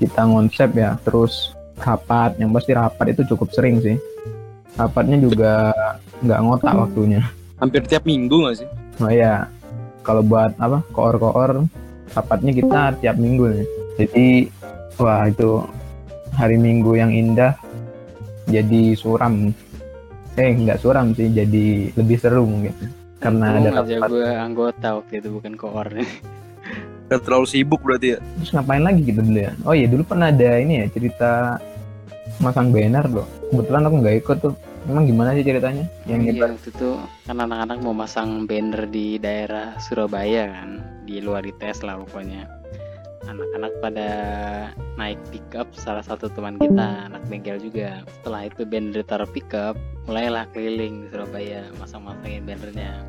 kita 0.00 0.24
ngonsep 0.24 0.72
ya. 0.76 0.96
Terus 1.04 1.52
rapat. 1.80 2.36
Yang 2.40 2.50
pasti 2.56 2.72
rapat 2.72 3.06
itu 3.12 3.22
cukup 3.36 3.48
sering 3.52 3.80
sih. 3.84 3.96
Rapatnya 4.76 5.16
juga 5.16 5.72
nggak 6.24 6.40
ngotak 6.44 6.74
waktunya. 6.76 7.22
Hampir 7.56 7.82
tiap 7.88 8.04
minggu 8.04 8.36
nggak 8.44 8.56
sih? 8.64 8.68
oh 8.96 9.12
ya 9.12 9.44
kalau 10.00 10.24
buat 10.24 10.56
apa 10.56 10.80
koor-koor 10.94 11.68
rapatnya 12.16 12.52
kita 12.56 12.80
tiap 13.02 13.16
minggu 13.18 13.44
nih. 13.52 13.66
Jadi 13.96 14.26
wah 14.96 15.28
itu 15.28 15.64
hari 16.36 16.56
minggu 16.56 16.96
yang 16.96 17.12
indah 17.12 17.56
jadi 18.48 18.94
suram. 18.96 19.52
Eh 20.36 20.52
nggak 20.52 20.80
suram 20.80 21.12
sih 21.16 21.32
jadi 21.32 21.92
lebih 21.96 22.16
seru 22.20 22.44
mungkin. 22.46 22.72
Karena 23.16 23.56
ada 23.56 23.82
aja 23.82 23.96
rapat 23.96 24.10
gue 24.12 24.28
anggota 24.28 24.88
waktu 25.00 25.12
itu 25.24 25.28
bukan 25.32 25.52
koor. 25.56 25.88
Udah 27.06 27.22
terlalu 27.22 27.46
sibuk 27.46 27.80
berarti 27.86 28.16
ya. 28.16 28.20
terus 28.38 28.50
ngapain 28.50 28.82
lagi 28.82 29.00
gitu 29.06 29.22
dulu 29.22 29.38
ya? 29.38 29.52
Oh 29.62 29.74
iya 29.74 29.86
dulu 29.86 30.02
pernah 30.02 30.28
ada 30.34 30.58
ini 30.58 30.82
ya 30.82 30.86
cerita 30.90 31.32
masang 32.42 32.74
banner 32.74 33.06
loh. 33.08 33.26
Kebetulan 33.50 33.82
aku 33.86 33.96
nggak 34.02 34.16
ikut 34.22 34.36
tuh 34.42 34.54
emang 34.86 35.04
gimana 35.06 35.34
sih 35.34 35.44
ceritanya? 35.44 35.84
Yang 36.06 36.20
iya 36.32 36.48
itu 36.54 36.90
kan 37.26 37.36
anak-anak 37.42 37.78
mau 37.82 37.94
masang 37.94 38.46
banner 38.46 38.86
di 38.88 39.18
daerah 39.18 39.74
Surabaya 39.82 40.50
kan 40.50 40.82
di 41.06 41.18
luar 41.18 41.42
ITS 41.46 41.82
lah 41.82 41.98
pokoknya. 42.06 42.46
Anak-anak 43.26 43.72
pada 43.82 44.10
naik 44.94 45.18
pickup 45.34 45.66
salah 45.74 46.02
satu 46.02 46.30
teman 46.30 46.62
kita 46.62 47.10
anak 47.10 47.26
bengkel 47.26 47.58
juga. 47.58 48.06
Setelah 48.22 48.46
itu 48.46 48.62
banner 48.62 49.02
ditaruh 49.02 49.30
pickup 49.30 49.74
mulailah 50.06 50.46
keliling 50.54 51.06
di 51.06 51.06
Surabaya 51.10 51.66
masang-masangin 51.82 52.46
bannernya. 52.46 53.02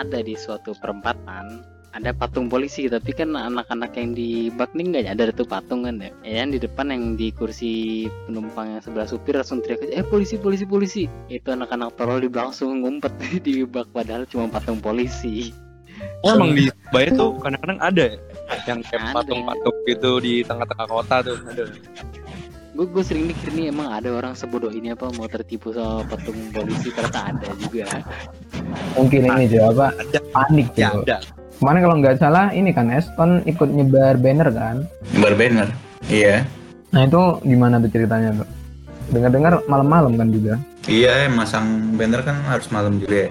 Ada 0.00 0.24
di 0.24 0.32
suatu 0.32 0.72
perempatan 0.80 1.71
ada 1.92 2.10
patung 2.16 2.48
polisi 2.48 2.88
tapi 2.88 3.12
kan 3.12 3.36
anak-anak 3.36 3.92
yang 4.00 4.16
di 4.16 4.48
bak 4.48 4.72
nih 4.72 4.84
nggak 4.88 5.04
nyadar 5.12 5.28
itu 5.36 5.44
patung 5.44 5.84
kan 5.84 6.00
ya 6.00 6.10
ya 6.24 6.32
yang 6.44 6.50
di 6.56 6.58
depan 6.58 6.88
yang 6.88 7.04
di 7.20 7.28
kursi 7.36 8.08
penumpang 8.24 8.76
yang 8.76 8.80
sebelah 8.80 9.04
supir 9.04 9.36
langsung 9.36 9.60
teriak 9.60 9.84
aja, 9.84 10.00
eh 10.00 10.06
polisi 10.08 10.40
polisi 10.40 10.64
polisi 10.64 11.04
itu 11.28 11.48
anak-anak 11.52 11.92
tolol 12.00 12.24
di 12.24 12.32
belakang 12.32 12.48
langsung 12.56 12.80
ngumpet 12.80 13.12
di 13.46 13.64
bak 13.68 13.92
padahal 13.92 14.24
cuma 14.24 14.48
patung 14.48 14.80
polisi 14.80 15.52
Oh, 16.22 16.34
emang 16.38 16.54
di 16.54 16.66
Surabaya 16.70 17.08
tuh 17.14 17.30
kadang-kadang 17.42 17.78
ada 17.82 18.04
ya? 18.14 18.18
yang 18.70 18.78
kayak 18.86 19.02
Ada. 19.10 19.14
patung-patung 19.22 19.76
gitu 19.86 20.10
di 20.22 20.32
tengah-tengah 20.46 20.86
kota 20.86 21.16
tuh 21.26 21.36
ada. 21.50 21.64
gue 22.72 22.86
gue 22.88 23.04
sering 23.04 23.28
mikir 23.28 23.52
nih 23.52 23.68
emang 23.68 23.92
ada 23.92 24.08
orang 24.16 24.32
sebodoh 24.32 24.72
ini 24.72 24.96
apa 24.96 25.12
mau 25.12 25.28
tertipu 25.28 25.76
sama 25.76 26.08
patung 26.08 26.38
polisi 26.56 26.88
ternyata 26.88 27.36
ada 27.36 27.48
juga 27.60 27.84
mungkin 28.96 29.28
ini 29.28 29.44
Jo 29.52 29.76
apa 29.76 29.92
Ada. 29.92 30.20
panik 30.32 30.68
Ya 30.72 30.88
ada. 30.96 31.18
Kemarin 31.62 31.80
kalau 31.86 31.96
nggak 32.02 32.18
salah 32.18 32.50
ini 32.50 32.74
kan 32.74 32.90
Eston 32.90 33.38
ikut 33.46 33.70
nyebar 33.70 34.18
banner 34.18 34.50
kan 34.50 34.82
Bar 35.22 35.38
banner. 35.38 35.70
Iya. 36.10 36.42
nah 36.90 37.06
itu 37.06 37.22
gimana 37.46 37.78
tuh 37.78 37.88
ceritanya 37.94 38.34
tuh 38.42 38.48
dengar-dengar 39.14 39.62
malam-malam 39.70 40.18
kan 40.18 40.28
juga 40.28 40.58
Iya, 40.90 41.30
masang 41.30 41.94
banner 41.94 42.26
kan 42.26 42.42
harus 42.50 42.66
malam 42.74 42.98
juga 42.98 43.30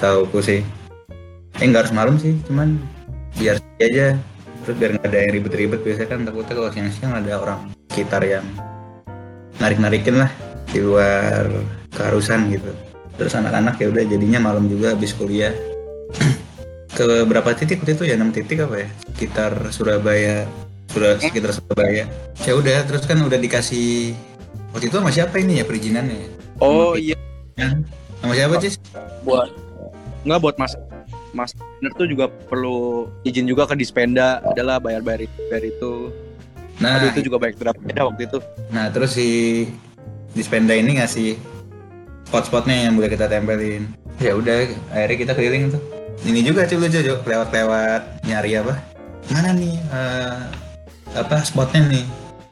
Aku 0.00 0.40
sih. 0.40 0.64
Eh 1.60 1.64
nggak 1.68 1.84
harus 1.84 1.92
malam 1.92 2.16
sih, 2.16 2.32
cuman 2.48 2.80
biar 3.36 3.60
aja. 3.76 4.16
Terus 4.64 4.76
biar 4.80 4.90
nggak 4.96 5.04
ada 5.04 5.18
yang 5.20 5.32
ribet-ribet 5.36 5.80
biasanya 5.84 6.08
kan 6.08 6.20
takutnya 6.24 6.54
kalau 6.56 6.70
siang-siang 6.72 7.12
ada 7.12 7.32
orang 7.36 7.60
sekitar 7.92 8.24
yang 8.24 8.46
narik-narikin 9.60 10.16
lah 10.16 10.32
di 10.72 10.80
luar 10.80 11.44
keharusan 11.92 12.48
gitu. 12.56 12.72
Terus 13.20 13.36
anak-anak 13.36 13.76
ya 13.76 13.92
udah 13.92 14.04
jadinya 14.08 14.40
malam 14.40 14.64
juga 14.72 14.96
habis 14.96 15.12
kuliah. 15.12 15.52
ke 16.98 17.22
berapa 17.30 17.54
titik 17.54 17.78
waktu 17.78 17.94
itu 17.94 18.04
ya? 18.10 18.18
6 18.18 18.34
titik 18.34 18.58
apa 18.66 18.82
ya? 18.82 18.88
Sekitar 19.14 19.52
Surabaya 19.70 20.42
Surabaya 20.90 21.22
sekitar 21.22 21.50
Surabaya. 21.54 22.04
Ya 22.42 22.52
udah 22.58 22.82
terus 22.90 23.06
kan 23.06 23.22
udah 23.22 23.38
dikasih 23.38 24.18
waktu 24.74 24.90
itu 24.90 24.96
sama 24.98 25.14
siapa 25.14 25.38
ini 25.38 25.62
ya 25.62 25.64
perizinannya? 25.64 26.26
Oh 26.58 26.98
iya. 26.98 27.14
Sama 28.18 28.34
siapa 28.34 28.58
sih 28.58 28.74
buat 29.22 29.54
nggak 30.26 30.40
buat 30.42 30.56
mas 30.58 30.74
mas 31.30 31.54
bener 31.78 31.94
tuh 31.94 32.10
juga 32.10 32.26
perlu 32.50 33.06
izin 33.22 33.46
juga 33.46 33.70
ke 33.70 33.78
Dispenda. 33.78 34.42
Adalah 34.42 34.82
bayar 34.82 35.06
bayar 35.06 35.22
itu, 35.22 35.38
bayar 35.46 35.64
itu. 35.70 35.92
nah 36.78 36.98
Aduh 36.98 37.10
itu 37.10 37.26
juga 37.26 37.42
banyak 37.42 37.58
berapa 37.58 37.78
beda 37.78 38.06
waktu 38.06 38.22
itu. 38.30 38.38
nah 38.70 38.86
terus 38.90 39.14
si 39.14 39.28
Dispenda 40.34 40.74
ini 40.74 40.98
ngasih 40.98 41.34
spot-spotnya 42.26 42.90
yang 42.90 42.98
boleh 42.98 43.10
kita 43.10 43.30
tempelin. 43.30 43.86
Ya 44.18 44.34
udah 44.34 44.66
akhirnya 44.90 45.18
kita 45.18 45.32
keliling 45.38 45.74
tuh 45.74 45.82
ini 46.26 46.40
juga 46.42 46.66
cuy 46.66 46.78
lucu 46.80 46.98
cuy 47.02 47.16
lewat-lewat 47.26 48.02
nyari 48.26 48.58
apa? 48.58 48.74
Mana 49.30 49.54
nih 49.54 49.76
eh, 49.92 50.38
apa 51.14 51.42
spotnya 51.44 51.86
nih? 51.86 52.04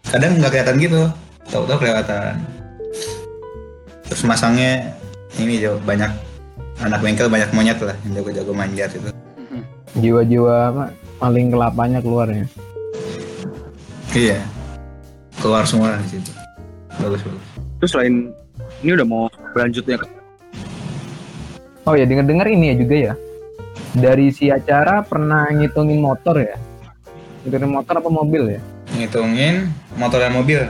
Kadang 0.07 0.39
nggak 0.39 0.51
kelihatan 0.55 0.77
gitu. 0.79 1.03
Tahu-tahu 1.47 1.79
kelihatan 1.87 2.43
terus 4.07 4.23
masangnya 4.23 4.95
ini 5.39 5.59
Jo. 5.59 5.79
Banyak 5.83 6.11
anak 6.83 7.03
bengkel 7.03 7.27
banyak 7.27 7.51
monyet 7.51 7.79
lah 7.83 7.97
yang 8.07 8.23
jago-jago 8.23 8.53
manjat 8.55 8.91
itu. 8.95 9.11
Jiwa-jiwa 9.97 10.55
apa 10.71 10.85
maling 11.25 11.49
kelapanya 11.49 11.99
keluarnya 12.05 12.45
iya. 14.13 14.41
Keluar 15.41 15.69
semua 15.69 16.01
di 16.01 16.17
situ. 16.17 16.33
Bagus 16.97 17.21
bagus. 17.25 17.45
Terus 17.81 17.91
selain 17.93 18.15
ini 18.85 18.91
udah 18.97 19.07
mau 19.09 19.25
berlanjutnya 19.53 20.01
oh 21.87 21.95
ya 21.95 22.05
dengar-dengar 22.05 22.47
ini 22.51 22.75
ya 22.75 22.77
juga 22.77 22.97
ya 22.97 23.13
dari 23.97 24.29
si 24.29 24.53
acara 24.53 25.01
pernah 25.01 25.49
ngitungin 25.49 26.05
motor 26.05 26.37
ya? 26.37 26.57
Ngitungin 27.43 27.73
motor 27.73 27.95
apa 27.97 28.11
mobil 28.13 28.43
ya? 28.57 28.61
Ngitungin 28.93 29.73
motor 29.97 30.19
dan 30.21 30.33
mobil. 30.37 30.61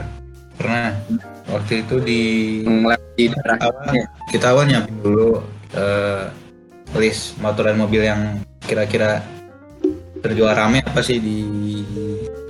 Pernah. 0.55 0.95
Waktu 1.47 1.87
itu 1.87 1.95
di 2.03 2.21
di 3.15 3.31
daerah 3.31 3.71
awal 3.71 4.03
kita 4.27 4.51
awal 4.51 4.67
nyiapin 4.67 4.99
dulu 4.99 5.39
eh, 5.75 6.27
list 6.99 7.39
motor 7.39 7.71
dan 7.71 7.79
mobil 7.79 8.03
yang 8.03 8.43
kira-kira 8.63 9.23
terjual 10.19 10.51
rame 10.51 10.83
apa 10.83 10.99
sih 10.99 11.21
di 11.23 11.39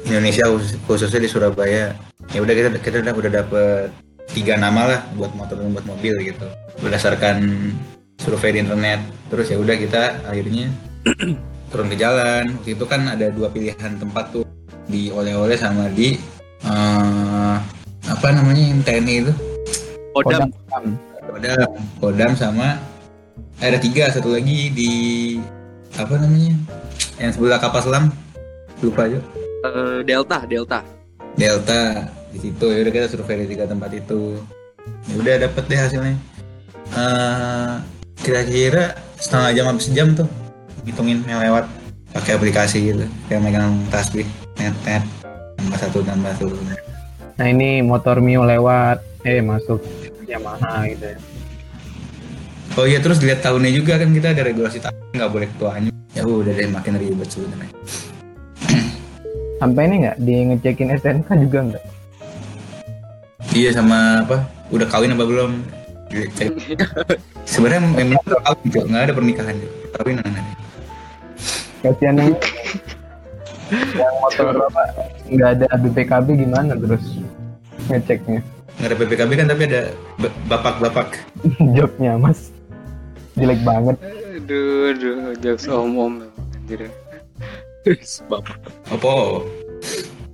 Indonesia 0.08 0.50
khusus- 0.50 0.78
khususnya 0.88 1.20
di 1.22 1.30
Surabaya. 1.30 1.94
Ya 2.34 2.40
udah 2.42 2.54
kita 2.54 2.70
kita 2.82 2.96
udah 3.06 3.14
udah 3.14 3.32
dapet 3.44 3.90
tiga 4.34 4.58
nama 4.58 4.82
lah 4.88 5.00
buat 5.14 5.32
motor 5.38 5.62
dan 5.62 5.74
buat 5.74 5.86
mobil 5.86 6.14
gitu. 6.26 6.48
Berdasarkan 6.82 7.44
survei 8.22 8.58
di 8.58 8.60
internet. 8.66 9.00
Terus 9.30 9.46
ya 9.50 9.58
udah 9.58 9.76
kita 9.78 10.02
akhirnya 10.28 10.74
turun 11.72 11.88
ke 11.92 11.98
jalan. 11.98 12.54
Waktu 12.60 12.70
itu 12.76 12.86
kan 12.86 13.02
ada 13.08 13.30
dua 13.32 13.48
pilihan 13.54 13.98
tempat 13.98 14.34
tuh 14.34 14.46
di 14.88 15.12
oleh-oleh 15.12 15.56
sama 15.60 15.92
di 15.92 16.16
eh, 16.64 17.56
apa 18.08 18.28
namanya 18.32 18.64
yang 18.72 18.80
TNI 18.82 19.16
itu? 19.28 19.34
Kodam. 20.16 20.50
Kodam. 21.28 21.72
Kodam, 22.00 22.32
sama 22.34 22.80
ada 23.58 23.78
tiga 23.78 24.10
satu 24.10 24.34
lagi 24.34 24.70
di 24.72 24.92
apa 25.98 26.14
namanya 26.18 26.54
yang 27.18 27.32
sebelah 27.34 27.60
kapal 27.62 27.82
selam. 27.84 28.06
Lupa 28.82 29.10
aja. 29.10 29.20
Eh, 29.66 30.00
Delta, 30.06 30.46
Delta. 30.46 30.80
Delta 31.34 32.10
di 32.30 32.40
situ. 32.42 32.66
Ya 32.70 32.86
udah 32.86 32.94
kita 32.94 33.08
survei 33.10 33.46
di 33.46 33.58
tiga 33.58 33.66
tempat 33.66 33.90
itu. 33.94 34.38
Ya 35.12 35.16
udah 35.18 35.34
dapet 35.50 35.64
deh 35.68 35.80
hasilnya. 35.82 36.16
Eh, 36.96 37.76
kira-kira 38.22 38.98
setengah 39.18 39.50
jam 39.54 39.66
habis 39.70 39.88
jam 39.92 40.14
tuh 40.14 40.28
hitungin 40.86 41.22
yang 41.26 41.42
lewat 41.42 41.66
pakai 42.14 42.38
aplikasi 42.38 42.94
gitu 42.94 43.06
kayak 43.28 43.42
megang 43.44 43.76
tasbih 43.90 44.26
net 44.58 44.74
net 44.86 45.04
tambah 45.58 45.78
satu 45.78 46.00
tambah 46.02 46.32
satu 46.38 46.56
Nah 47.38 47.54
ini 47.54 47.86
motor 47.86 48.18
Mio 48.18 48.42
lewat, 48.42 48.98
eh 49.22 49.46
masuk 49.46 49.78
Yamaha 50.26 50.90
gitu 50.90 51.06
ya. 51.14 51.18
oh 52.74 52.86
iya 52.90 52.98
terus 52.98 53.22
dilihat 53.22 53.46
tahunnya 53.46 53.70
juga 53.78 54.02
kan 54.02 54.10
kita 54.10 54.34
ada 54.34 54.42
regulasi 54.42 54.82
tahun 54.82 54.98
nggak 55.14 55.32
boleh 55.32 55.48
ketuanya 55.54 55.92
ya 56.18 56.26
udah 56.26 56.54
deh 56.54 56.66
makin 56.66 56.98
ribet 56.98 57.30
sebenarnya 57.30 57.70
Sampai 59.62 59.86
ini 59.86 59.96
nggak 60.06 60.18
di 60.18 60.36
ngecekin 60.50 60.90
STNK 60.98 61.30
juga 61.46 61.60
nggak? 61.66 61.84
iya 63.54 63.70
sama 63.74 64.22
apa 64.26 64.46
udah 64.70 64.86
kawin 64.90 65.14
apa 65.14 65.26
belum. 65.26 65.52
Sebenarnya 67.44 67.82
memang 67.86 68.20
kawin 68.24 68.68
Cok. 68.70 68.86
nggak 68.88 69.04
ada 69.04 69.14
pernikahan 69.14 69.56
Cok. 69.56 69.72
kawin 69.96 70.18
aja 70.20 70.42
Kasihan 71.78 72.16
yang 72.18 72.32
yang 73.94 74.16
motor 74.18 74.48
apa 74.64 74.82
nggak 75.28 75.50
ada 75.54 75.68
BPKB 75.78 76.28
gimana 76.38 76.74
terus 76.74 77.06
ngeceknya 77.88 78.40
nggak 78.78 78.88
ada 78.88 78.96
PPKB 78.96 79.32
kan 79.36 79.48
tapi 79.48 79.64
ada 79.68 79.82
ba- 80.16 80.38
bapak-bapak 80.48 81.08
joknya 81.78 82.16
mas 82.16 82.50
jelek 83.36 83.62
banget 83.62 83.96
Aduh, 84.38 84.94
aduh, 84.94 85.34
jokes 85.42 85.68
om-om 85.68 86.24
anjir. 86.56 86.88
Bapak. 88.28 88.56
apa 88.88 89.12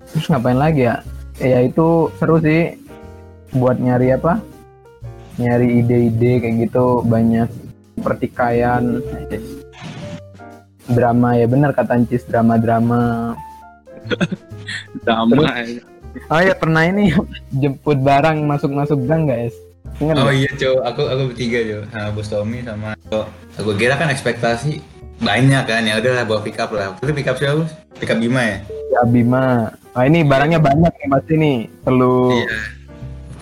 terus 0.08 0.26
ngapain 0.28 0.58
lagi 0.58 0.86
ya 0.86 1.02
ya 1.38 1.62
itu 1.62 1.88
seru 2.18 2.38
sih 2.38 2.78
buat 3.52 3.78
nyari 3.78 4.14
apa 4.14 4.38
nyari 5.36 5.80
ide-ide 5.80 6.32
kayak 6.40 6.56
gitu 6.64 7.02
banyak 7.02 7.50
pertikaian 8.00 9.02
drama 10.86 11.34
ya 11.34 11.46
benar 11.46 11.72
kata 11.72 11.96
Ancis 11.96 12.24
drama-drama 12.24 13.34
Drama. 15.00 15.48
oh 16.28 16.40
ya 16.40 16.54
pernah 16.54 16.84
ini 16.84 17.16
jemput 17.62 17.98
barang 17.98 18.44
masuk-masuk 18.44 19.00
gang 19.04 19.26
guys 19.26 19.54
Ingat 19.96 20.16
Oh 20.16 20.26
nggak? 20.26 20.36
iya 20.36 20.50
cow, 20.52 20.74
aku 20.84 21.02
aku 21.06 21.22
bertiga 21.30 21.60
cow 21.62 21.82
sama 21.88 22.10
Bos 22.12 22.26
Tommy 22.28 22.60
sama 22.66 22.90
Cok. 23.08 23.26
Aku 23.62 23.70
kira 23.78 23.94
kan 23.94 24.10
ekspektasi 24.10 24.82
banyak 25.22 25.64
kan 25.64 25.86
ya 25.86 26.02
udahlah 26.02 26.26
bawa 26.26 26.42
pick 26.42 26.58
up 26.58 26.74
lah. 26.74 26.98
Itu 26.98 27.14
pick 27.14 27.30
up 27.30 27.38
siapa 27.38 27.62
bos? 27.62 27.70
Pick 27.94 28.10
up 28.10 28.18
Bima 28.18 28.42
ya? 28.42 28.58
Ya 28.90 29.02
Bima 29.06 29.70
ah 29.94 30.04
ini 30.04 30.26
barangnya 30.26 30.58
banyak 30.58 30.90
nih 30.90 31.08
pasti 31.08 31.34
nih 31.38 31.58
perlu 31.80 32.34
Iya. 32.34 32.58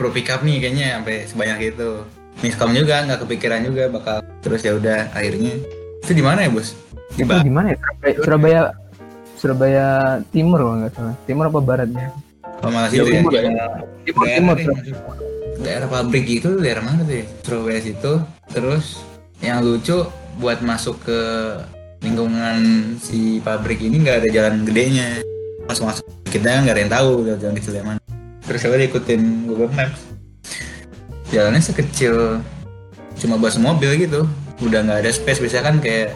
Pro 0.01 0.09
pick 0.09 0.33
up 0.33 0.41
nih 0.41 0.57
kayaknya 0.57 0.97
sampai 0.97 1.29
sebanyak 1.29 1.77
itu. 1.77 2.01
Miskom 2.41 2.73
juga 2.73 3.05
nggak 3.05 3.21
kepikiran 3.21 3.61
juga 3.69 3.85
bakal 3.93 4.15
terus 4.41 4.65
ya 4.65 4.73
udah 4.73 5.13
akhirnya 5.13 5.61
itu 6.01 6.11
di 6.17 6.23
mana 6.25 6.41
ya 6.41 6.49
bos? 6.49 6.73
Di 7.13 7.21
itu 7.21 7.29
Ba- 7.29 7.45
gimana 7.45 7.67
ya 7.69 7.77
Surabaya 7.77 8.17
Surabaya, 8.17 8.61
Surabaya 9.37 9.87
Timur 10.33 10.57
kalau 10.57 10.75
nggak 10.81 10.91
salah 10.97 11.15
Timur 11.29 11.45
apa 11.53 11.59
Baratnya 11.61 12.09
Oh 12.65 12.73
malah 12.73 12.89
situ 12.89 13.05
ya? 13.05 13.21
Timur, 13.21 13.29
Daerah, 13.29 13.69
Timur 14.01 14.23
daerah, 14.25 14.37
Timur 14.41 14.55
deh. 14.57 14.65
daerah 15.61 15.87
pabrik 15.91 16.25
itu 16.25 16.49
daerah 16.57 16.81
mana 16.81 17.05
tuh 17.05 17.15
ya? 17.21 17.25
Surabaya 17.45 17.79
situ. 17.85 18.13
Terus 18.49 18.85
yang 19.37 19.61
lucu 19.61 19.97
buat 20.41 20.65
masuk 20.65 20.97
ke 21.05 21.19
lingkungan 22.01 22.57
si 22.97 23.37
pabrik 23.45 23.77
ini 23.85 24.01
nggak 24.01 24.25
ada 24.25 24.29
jalan 24.33 24.65
gedenya 24.65 25.21
masuk 25.69 25.93
masuk 25.93 26.05
kita 26.33 26.65
nggak 26.65 26.73
ada 26.73 26.81
yang 26.81 26.93
tahu 26.93 27.09
jalan 27.37 27.53
kecil 27.61 27.73
yang 27.77 27.85
mana 27.85 28.00
terus 28.51 28.67
saya 28.67 28.83
ikutin 28.83 29.47
Google 29.47 29.71
Maps? 29.71 30.11
Jalannya 31.31 31.63
sekecil 31.63 32.43
cuma 33.15 33.39
bus 33.39 33.55
mobil 33.55 33.95
gitu. 33.95 34.27
Udah 34.59 34.83
nggak 34.83 35.07
ada 35.07 35.11
space. 35.15 35.39
Biasanya 35.39 35.71
kan 35.71 35.75
kayak 35.79 36.11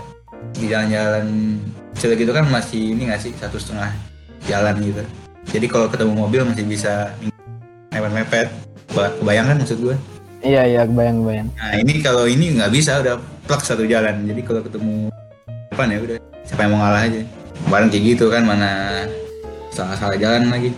di 0.59 0.67
jalan-jalan 0.67 1.55
kecil 1.95 2.11
gitu 2.19 2.31
kan 2.35 2.43
masih 2.51 2.91
ini 2.91 3.07
nggak 3.07 3.23
sih? 3.23 3.31
Satu 3.39 3.55
setengah 3.55 3.95
jalan 4.51 4.75
gitu. 4.83 5.03
Jadi 5.47 5.65
kalau 5.71 5.87
ketemu 5.87 6.13
mobil 6.27 6.43
masih 6.43 6.67
bisa 6.67 7.15
mepet-mepet. 7.95 8.51
Ba- 8.91 9.15
kebayang 9.15 9.47
kan 9.47 9.57
maksud 9.63 9.79
gue 9.79 9.95
iya 10.45 10.61
iya 10.67 10.81
kebayang 10.85 11.25
kebayang. 11.25 11.49
Nah 11.57 11.73
ini 11.81 11.93
kalau 12.05 12.29
ini 12.29 12.53
nggak 12.53 12.69
bisa 12.69 13.01
udah 13.01 13.17
plak 13.47 13.63
satu 13.63 13.87
jalan. 13.87 14.27
Jadi 14.27 14.41
kalau 14.43 14.61
ketemu 14.61 15.09
depan 15.73 15.87
ya 15.89 15.99
udah 16.03 16.17
siapa 16.43 16.61
yang 16.67 16.71
mau 16.75 16.79
ngalah 16.83 17.01
aja. 17.07 17.21
Kemarin 17.65 17.87
kayak 17.89 18.03
gitu 18.13 18.25
kan 18.29 18.43
mana 18.45 18.71
salah-salah 19.73 20.19
jalan 20.19 20.51
lagi 20.53 20.75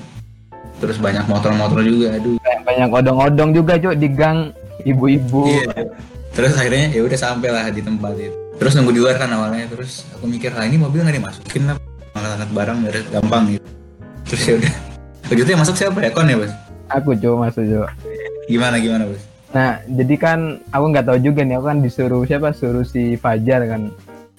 terus 0.78 0.98
banyak 1.02 1.26
motor-motor 1.26 1.82
juga 1.82 2.18
aduh 2.18 2.38
banyak 2.66 2.90
odong-odong 2.94 3.52
juga 3.56 3.74
cuy 3.80 3.96
di 3.98 4.10
gang 4.12 4.54
ibu-ibu 4.86 5.50
Iya. 5.50 5.90
Terus 6.38 6.54
akhirnya 6.54 6.94
ya 6.94 7.02
udah 7.02 7.18
sampai 7.18 7.50
lah 7.50 7.66
di 7.74 7.82
tempat 7.82 8.14
itu. 8.14 8.38
Terus 8.62 8.78
nunggu 8.78 8.94
di 8.94 9.02
luar 9.02 9.18
kan 9.18 9.26
awalnya. 9.34 9.66
Terus 9.74 10.06
aku 10.14 10.30
mikir 10.30 10.54
lah 10.54 10.70
ini 10.70 10.78
mobil 10.78 11.02
nggak 11.02 11.18
dimasukin 11.18 11.66
lah. 11.66 11.82
Angkat-angkat 12.14 12.50
barang 12.54 12.78
biar 12.86 12.98
gampang 13.10 13.44
gitu. 13.58 13.68
Terus 14.30 14.42
ya 14.46 14.54
udah. 14.62 14.74
Begitu 15.34 15.48
yang 15.50 15.62
masuk 15.66 15.76
siapa 15.82 15.98
ya? 15.98 16.14
Kon 16.14 16.30
ya 16.30 16.38
bos? 16.38 16.54
aku 16.88 17.18
cuy 17.18 17.36
masuk 17.42 17.64
cuy 17.66 17.90
Gimana 18.54 18.78
gimana 18.78 19.10
bos? 19.10 19.24
Nah, 19.50 19.82
jadi 19.90 20.16
kan 20.22 20.40
aku 20.70 20.86
nggak 20.94 21.06
tahu 21.10 21.18
juga 21.26 21.42
nih, 21.42 21.58
aku 21.58 21.66
kan 21.74 21.80
disuruh 21.82 22.22
siapa? 22.30 22.54
Suruh 22.54 22.86
si 22.86 23.18
Fajar 23.18 23.66
kan. 23.66 23.90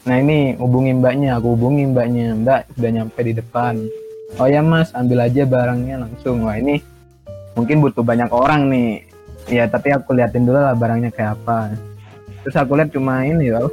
Nah 0.07 0.17
ini 0.23 0.55
hubungi 0.55 0.95
mbaknya, 0.95 1.43
aku 1.43 1.59
hubungi 1.59 1.83
mbaknya, 1.91 2.39
mbak 2.39 2.71
sudah 2.79 2.91
nyampe 2.95 3.21
di 3.27 3.35
depan. 3.35 3.75
Oh 4.37 4.45
ya 4.45 4.61
mas, 4.61 4.93
ambil 4.93 5.25
aja 5.25 5.49
barangnya 5.49 6.05
langsung. 6.05 6.45
Wah 6.45 6.61
ini 6.61 6.85
mungkin 7.57 7.81
butuh 7.81 8.05
banyak 8.05 8.29
orang 8.29 8.69
nih. 8.69 9.09
Ya 9.49 9.65
tapi 9.65 9.97
aku 9.97 10.13
liatin 10.13 10.45
dulu 10.45 10.61
lah 10.61 10.77
barangnya 10.77 11.09
kayak 11.09 11.41
apa. 11.41 11.73
Terus 12.45 12.57
aku 12.61 12.77
lihat 12.77 12.93
cuma 12.93 13.25
ini 13.25 13.49
loh, 13.49 13.73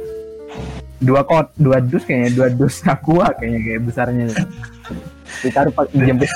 dua 0.96 1.20
kot, 1.28 1.52
dua 1.60 1.84
dus 1.84 2.08
kayaknya, 2.08 2.30
dua 2.32 2.48
dus 2.48 2.80
aqua 2.88 3.36
kayaknya 3.36 3.60
kayak 3.60 3.80
besarnya. 3.84 4.24
Ditaruh 5.44 5.72
pakai 5.76 6.00
jemput 6.00 6.30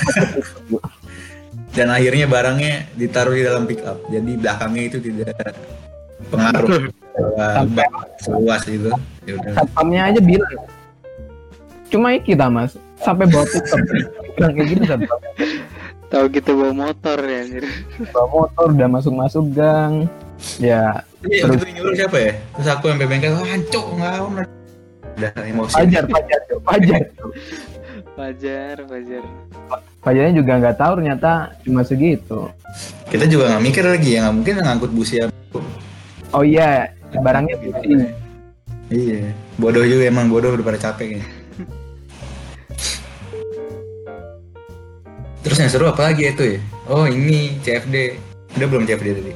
Dan 1.72 1.88
akhirnya 1.88 2.28
barangnya 2.28 2.92
ditaruh 2.98 3.32
di 3.32 3.42
dalam 3.48 3.64
pick 3.64 3.80
up. 3.88 3.96
Jadi 4.12 4.36
belakangnya 4.36 4.82
itu 4.84 4.98
tidak 5.00 5.56
pengaruh 6.28 6.92
bak 7.72 7.90
seluas 8.20 8.62
itu. 8.68 8.92
Ya 9.24 9.36
satpamnya 9.56 10.12
aja 10.12 10.20
bilang 10.20 10.52
cuma 11.90 12.14
kita 12.22 12.46
mas 12.46 12.78
sampai 13.00 13.24
bawa 13.26 13.44
pickup 13.44 13.80
bilang 14.34 14.52
kayak 14.52 14.68
gitu 14.68 14.82
satpam 14.86 15.20
Tahu 16.10 16.26
gitu 16.28 16.50
bawa 16.52 16.72
motor 16.74 17.18
ya 17.20 17.38
anjir. 17.40 17.64
bawa 18.10 18.26
motor 18.26 18.66
udah 18.68 18.88
masuk 18.90 19.14
masuk 19.14 19.44
gang 19.50 20.10
ya 20.58 21.06
Iya, 21.20 21.44
Terus- 21.44 21.60
itu 21.60 21.66
nyuruh 21.70 21.92
siapa 21.94 22.16
ya? 22.16 22.32
Terus 22.56 22.68
aku 22.70 22.84
sampai 22.88 23.04
bengkel, 23.04 23.36
hancur 23.36 23.84
nggak 23.92 24.16
Udah 25.12 25.32
emosi. 25.44 25.74
pajar 25.76 26.04
pajar 26.06 26.40
Cok. 26.46 26.60
pajar 26.64 27.02
Fajar, 28.10 28.76
Fajar. 28.84 29.22
pajarnya 30.00 30.32
juga 30.34 30.52
nggak 30.58 30.76
tahu 30.76 30.92
ternyata 30.98 31.30
cuma 31.62 31.80
segitu 31.82 32.48
Kita 33.06 33.24
juga 33.24 33.48
nggak 33.48 33.62
mikir 33.62 33.84
lagi 33.86 34.10
ya, 34.10 34.18
nggak 34.22 34.34
mungkin 34.34 34.54
ngangkut 34.58 34.90
busi 34.90 35.14
ya. 35.18 35.26
oh 36.30 36.42
iya 36.42 36.88
barangnya 37.14 37.56
putih 37.56 38.10
Iya, 38.88 39.30
bodoh 39.54 39.84
juga 39.84 40.02
emang 40.04 40.26
bodoh 40.26 40.50
udah 40.50 40.64
pada 40.64 40.80
capek 40.82 41.08
ya. 41.14 41.24
Terus 45.40 45.56
yang 45.56 45.70
seru 45.72 45.88
apa 45.88 46.12
lagi 46.12 46.28
itu 46.28 46.44
ya? 46.56 46.60
Oh 46.84 47.08
ini 47.08 47.56
CFD. 47.64 48.20
Udah 48.58 48.66
belum 48.68 48.84
CFD 48.84 49.08
tadi? 49.16 49.32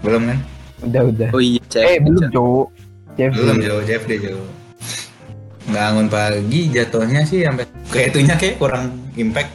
Belum 0.00 0.22
kan? 0.30 0.38
udah 0.80 1.02
udah. 1.12 1.28
Oh 1.36 1.42
iya, 1.44 1.60
eh 1.60 1.68
cek. 1.68 2.08
belum 2.08 2.24
cowok 2.32 2.66
Chef 3.12 3.30
Belum 3.36 3.56
jauh 3.60 3.82
CFD 3.84 4.12
jauh. 4.24 4.48
Bangun 5.68 6.06
pagi 6.08 6.60
jatuhnya 6.72 7.20
sih 7.22 7.44
sampai 7.44 7.68
kayak 7.92 8.16
itunya 8.16 8.34
kayak 8.38 8.56
kurang 8.56 8.96
impact. 9.14 9.50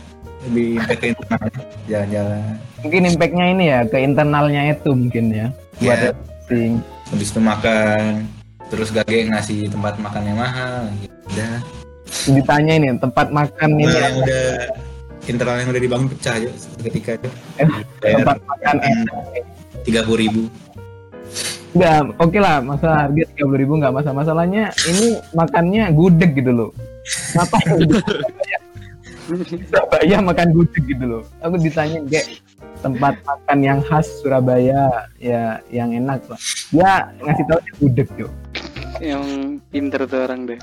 Lebih 0.45 0.77
impact 0.77 0.99
ke 1.01 1.08
internal 1.10 1.49
jalan-jalan. 1.89 2.41
Mungkin 2.86 3.01
impactnya 3.10 3.45
ini 3.49 3.63
ya 3.65 3.79
ke 3.89 3.97
internalnya 3.97 4.62
itu 4.69 4.89
mungkin 4.93 5.25
ya. 5.34 5.47
Buat 5.81 5.97
Iya. 5.97 6.12
testing. 6.13 6.71
Habis 7.10 7.29
itu 7.34 7.39
makan. 7.41 8.01
Terus 8.69 8.89
gage 8.93 9.19
ngasih 9.25 9.60
tempat 9.73 9.97
makan 9.97 10.21
yang 10.25 10.38
mahal. 10.38 10.84
Udah. 11.34 11.55
Ditanya 12.29 12.73
ini 12.77 12.88
tempat 13.01 13.34
makan 13.34 13.69
ini 13.81 13.89
Nah, 13.89 13.97
yang 13.97 14.15
udah 14.21 14.45
internal 15.26 15.58
yang 15.62 15.70
udah 15.74 15.84
dibangun 15.84 16.08
pecah 16.14 16.34
aja 16.38 16.50
ketika 16.86 17.18
itu 17.18 17.30
Eh, 17.60 17.68
tempat 18.02 18.38
makan 18.46 18.76
enak 18.82 19.24
tiga 19.86 20.02
puluh 20.06 20.20
ribu 20.26 20.44
Enggak, 21.76 22.16
oke 22.24 22.40
lah, 22.40 22.64
masalah 22.64 22.98
harga 23.04 23.24
tiga 23.36 23.44
puluh 23.52 23.60
ribu 23.60 23.74
nggak 23.76 23.92
masalah. 23.92 24.16
Masalahnya 24.24 24.72
ini 24.88 25.20
makannya 25.36 25.92
gudeg 25.92 26.32
gitu 26.32 26.52
loh. 26.56 26.70
Ngapain? 27.36 27.84
Surabaya 29.68 30.18
makan 30.24 30.48
gudeg 30.56 30.84
gitu 30.88 31.04
loh. 31.04 31.24
Aku 31.44 31.60
ditanya 31.60 32.00
kayak 32.08 32.40
tempat 32.80 33.20
makan 33.28 33.60
yang 33.60 33.80
khas 33.84 34.08
Surabaya 34.24 35.12
ya 35.20 35.60
yang 35.68 35.92
enak 35.92 36.24
lah. 36.32 36.40
Ya 36.72 37.12
ngasih 37.20 37.44
tahu 37.44 37.60
dia 37.60 37.74
gudeg 37.84 38.10
yuk. 38.16 38.32
Yang 39.04 39.26
pinter 39.68 40.02
tuh 40.08 40.20
orang 40.24 40.48
deh. 40.48 40.60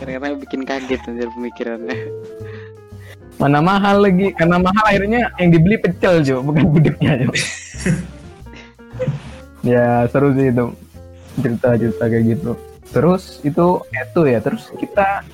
Karena 0.00 0.32
bikin 0.40 0.64
kaget 0.64 1.04
anjir 1.04 1.28
pemikirannya. 1.36 1.98
Mana 3.40 3.58
mahal 3.64 4.04
lagi? 4.04 4.32
Karena 4.36 4.60
mahal 4.60 4.84
akhirnya 4.86 5.32
yang 5.40 5.50
dibeli 5.50 5.76
pecel 5.80 6.20
jo, 6.24 6.40
bukan 6.44 6.68
gudegnya 6.72 7.16
jo. 7.22 7.30
ya 9.62 10.10
seru 10.10 10.34
sih 10.34 10.50
itu. 10.50 10.66
cerita-cerita 11.32 12.04
kayak 12.12 12.24
gitu 12.28 12.52
terus 12.92 13.40
itu 13.40 13.80
itu 13.88 14.20
ya 14.28 14.38
terus 14.44 14.68
kita 14.76 15.24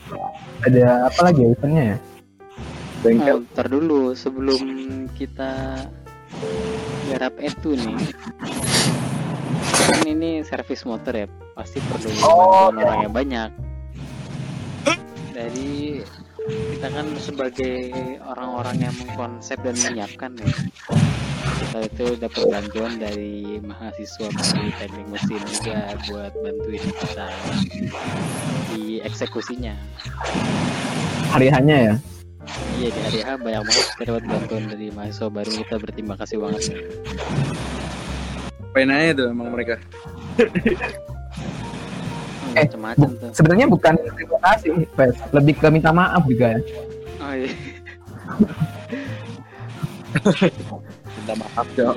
ada 0.63 1.11
apa 1.11 1.21
lagi 1.27 1.43
ya 1.43 1.49
eventnya 1.59 1.83
ya 1.83 1.97
bengkel 3.03 3.35
Oh, 3.35 3.47
ntar 3.51 3.67
dulu 3.67 4.15
sebelum 4.15 4.63
kita 5.19 5.83
garap 7.11 7.35
itu 7.43 7.75
nih 7.75 7.99
kan 9.91 10.01
ini 10.07 10.47
servis 10.47 10.87
motor 10.87 11.19
ya 11.19 11.27
pasti 11.59 11.83
perlu 11.83 12.07
Oh, 12.23 12.71
bantuan 12.71 12.79
orang 12.79 12.99
yang 13.03 13.15
banyak 13.15 13.51
dari 15.35 16.03
kita 16.49 16.89
kan 16.89 17.07
sebagai 17.21 17.77
orang-orang 18.25 18.89
yang 18.89 18.95
mengkonsep 18.97 19.61
dan 19.61 19.77
menyiapkan 19.77 20.33
ya. 20.41 20.53
Kita 21.59 21.79
itu 21.85 22.07
dapat 22.17 22.45
bantuan 22.49 22.93
dari 22.97 23.61
mahasiswa 23.61 24.29
dari 24.33 24.73
teknik 24.81 25.07
mesin 25.13 25.43
juga 25.45 25.97
buat 26.09 26.33
bantuin 26.41 26.81
kita 26.81 27.29
di 28.73 29.05
eksekusinya. 29.05 29.75
Hari 31.37 31.49
hanya 31.53 31.77
ya? 31.77 31.95
Iya 32.81 32.89
di 32.89 33.01
hari 33.05 33.21
H 33.21 33.29
banyak 33.37 33.63
banget. 33.69 33.87
Kita 33.93 34.03
dapat 34.09 34.25
bantuan 34.25 34.63
dari 34.73 34.87
mahasiswa 34.89 35.29
baru. 35.29 35.51
Kita 35.53 35.77
berterima 35.77 36.15
kasih 36.17 36.37
banget. 36.41 36.63
Aja 38.79 39.11
tuh 39.11 39.27
emang 39.35 39.51
mereka. 39.51 39.75
Eh, 42.59 42.67
Macam-macam 42.67 43.09
tuh. 43.15 43.31
sebenarnya 43.33 43.67
bukan 43.67 43.93
terima 43.95 44.39
kasih 44.43 44.71
Pes. 44.91 45.15
lebih 45.31 45.55
ke 45.55 45.67
minta 45.69 45.91
maaf 45.91 46.23
juga 46.25 46.47
ya 46.53 46.61
Oh 47.19 47.33
iya. 47.33 47.51
Minta 51.15 51.35
maaf. 51.37 51.67
Ya, 51.71 51.93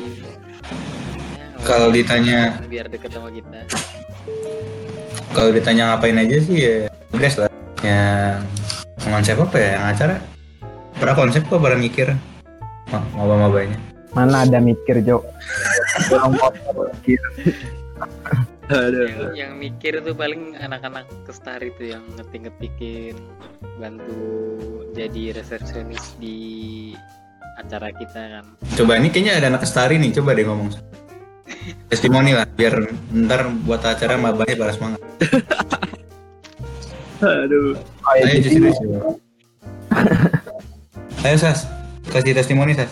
Kalau 1.61 1.87
walaupun 1.87 1.95
ditanya- 1.95 2.57
biar 2.65 2.87
deket 2.87 3.09
sama 3.11 3.29
kita. 3.29 3.59
Kalau 5.31 5.49
ditanya 5.49 5.83
ngapain 5.89 6.17
aja 6.17 6.37
sih 6.37 6.57
ya 6.57 6.75
beres 7.07 7.37
lah. 7.37 7.47
Yang 7.79 8.43
konsep 9.01 9.35
apa 9.37 9.55
ya 9.55 9.69
yang 9.71 9.85
acara? 9.87 10.15
Pernah 10.93 11.15
konsep 11.15 11.41
kok 11.43 11.57
pernah 11.57 11.79
mikir 11.79 12.07
Ma- 12.87 13.07
maba-mabanya. 13.15 13.77
mana 14.11 14.43
ada 14.43 14.59
mikir 14.59 14.99
Jo 14.99 15.23
mikir. 16.91 17.21
Aduh. 18.71 19.03
Yang, 19.07 19.35
yang 19.35 19.51
mikir 19.59 19.99
tuh 19.99 20.15
paling 20.15 20.55
anak-anak 20.55 21.03
kestari 21.27 21.75
tuh 21.75 21.91
yang 21.91 22.03
ngetik-ngetikin 22.15 23.19
bantu 23.77 24.15
jadi 24.95 25.35
resepsionis 25.35 26.15
di 26.15 26.39
acara 27.59 27.91
kita 27.91 28.39
kan. 28.39 28.45
Coba 28.79 28.95
ini 28.95 29.11
kayaknya 29.11 29.33
ada 29.37 29.47
anak 29.51 29.67
kestari 29.67 29.99
nih, 29.99 30.15
coba 30.15 30.31
deh 30.33 30.47
ngomong. 30.47 30.71
Testimoni 31.91 32.31
lah, 32.31 32.47
biar 32.47 32.79
ntar 33.11 33.51
buat 33.67 33.83
acara 33.83 34.15
mabanya 34.15 34.55
pada 34.55 34.71
semangat. 34.71 35.01
Aduh. 37.21 37.77
Ayo 38.09 38.41
jadi, 38.41 38.57
justru. 38.57 38.97
Ayo 41.21 41.37
Sas, 41.37 41.69
kasih 42.09 42.33
testimoni 42.33 42.73
Sas. 42.73 42.89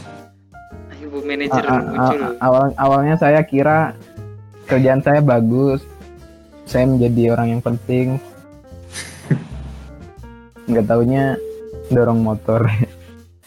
Ayo 0.94 1.10
bu 1.10 1.26
manajer 1.26 1.65
a- 1.65 1.65
a- 1.65 1.82
muncul. 1.82 2.20
a- 2.22 2.38
awal 2.46 2.65
awalnya 2.78 3.18
saya 3.18 3.42
kira 3.42 3.98
kerjaan 4.70 5.02
saya 5.02 5.20
bagus. 5.20 5.82
Saya 6.70 6.86
menjadi 6.86 7.34
orang 7.34 7.58
yang 7.58 7.62
penting. 7.66 8.22
Nggak 10.70 10.86
taunya 10.86 11.36
dorong 11.90 12.22
motor. 12.22 12.70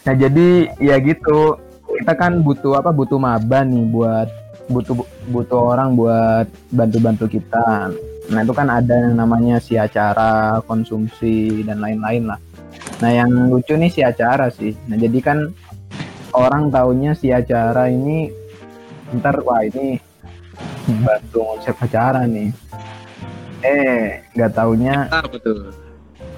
Nah 0.03 0.19
jadi 0.19 0.67
ya 0.83 0.99
gitu. 0.99 1.55
Kita 1.87 2.19
kan 2.19 2.43
butuh 2.43 2.83
apa 2.83 2.91
butuh 2.91 3.23
maba 3.23 3.63
nih 3.63 3.87
buat 3.87 4.27
butuh 4.67 4.99
butuh 5.31 5.79
orang 5.79 5.95
buat 5.95 6.51
bantu-bantu 6.75 7.31
kita. 7.31 7.95
Nah 8.27 8.41
itu 8.43 8.51
kan 8.51 8.67
ada 8.67 8.99
yang 8.99 9.15
namanya 9.15 9.63
si 9.63 9.79
acara 9.79 10.59
konsumsi 10.67 11.63
dan 11.63 11.79
lain-lain 11.79 12.35
lah. 12.35 12.41
Nah 12.99 13.11
yang 13.15 13.31
lucu 13.47 13.79
nih 13.79 13.95
si 13.95 14.03
acara 14.03 14.51
sih. 14.51 14.75
Nah 14.91 14.99
jadi 14.99 15.19
kan 15.23 15.39
orang 16.35 16.75
taunya 16.75 17.15
si 17.15 17.31
acara 17.31 17.87
ini 17.87 18.27
ntar 19.23 19.39
wah 19.47 19.63
ini 19.63 20.01
bantu 20.88 21.38
konsep 21.57 21.75
acara 21.79 22.27
nih. 22.27 22.51
Eh 23.62 24.27
nggak 24.35 24.53
taunya 24.59 25.07
Apa 25.09 25.37
tuh? 25.38 25.71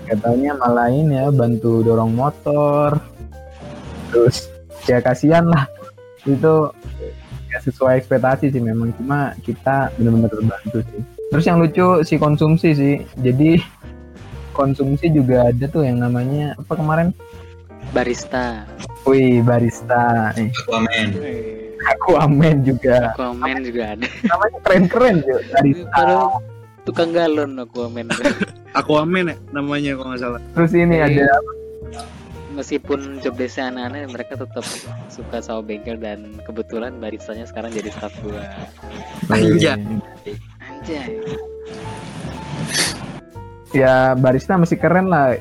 nggak 0.04 0.18
taunya 0.20 0.52
malah 0.60 0.92
ini 0.92 1.16
ya 1.16 1.32
bantu 1.32 1.80
dorong 1.80 2.12
motor. 2.12 3.00
Terus 4.12 4.52
ya 4.84 5.00
kasihan 5.00 5.48
lah. 5.48 5.64
Itu 6.28 6.70
nggak 7.48 7.62
sesuai 7.64 8.04
ekspektasi 8.04 8.52
sih 8.52 8.60
memang 8.60 8.92
cuma 9.00 9.32
kita 9.40 9.88
benar-benar 9.96 10.28
terbantu 10.28 10.78
sih. 10.92 11.00
Terus 11.32 11.44
yang 11.48 11.58
lucu 11.58 11.86
si 12.04 12.14
konsumsi 12.20 12.68
sih. 12.76 12.96
Jadi 13.18 13.58
konsumsi 14.52 15.08
juga 15.10 15.48
ada 15.50 15.66
tuh 15.66 15.82
yang 15.82 15.98
namanya 15.98 16.54
apa 16.60 16.72
kemarin? 16.76 17.08
Barista. 17.96 18.64
wih 19.04 19.44
barista. 19.44 20.32
Nih 20.36 20.48
Aquaman. 20.52 21.08
Aku 21.84 22.10
amen 22.16 22.56
juga 22.64 23.12
Aquaman 23.12 23.60
juga 23.60 23.82
ada. 23.96 24.06
namanya 24.24 24.58
keren-keren 24.64 25.14
juga 25.20 25.38
barista 25.52 25.88
Kalau 25.92 26.24
tukang 26.84 27.10
galon 27.12 27.52
Aquaman. 27.58 28.06
Aquaman 28.78 29.32
ya 29.32 29.36
namanya 29.52 29.90
kalau 29.94 30.08
nggak 30.12 30.20
salah. 30.20 30.40
terus 30.52 30.72
ini 30.72 30.96
Eh, 30.98 31.06
ada 31.06 31.26
Meskipun 32.54 33.18
job 33.18 33.34
desk 33.34 33.58
aneh-aneh, 33.58 34.06
mereka 34.06 34.38
tetap 34.38 34.62
suka 35.10 35.42
sama 35.42 35.58
bengkel 35.58 35.98
dan 35.98 36.38
kebetulan 36.46 37.02
baristanya 37.02 37.50
sekarang 37.50 37.74
jadi 37.74 37.90
staff 37.90 38.14
gua. 38.22 38.46
Anjay. 39.26 39.74
Anjay. 40.62 41.18
ya 43.74 44.14
barista 44.14 44.54
masih 44.54 44.78
keren 44.78 45.10
lah 45.10 45.34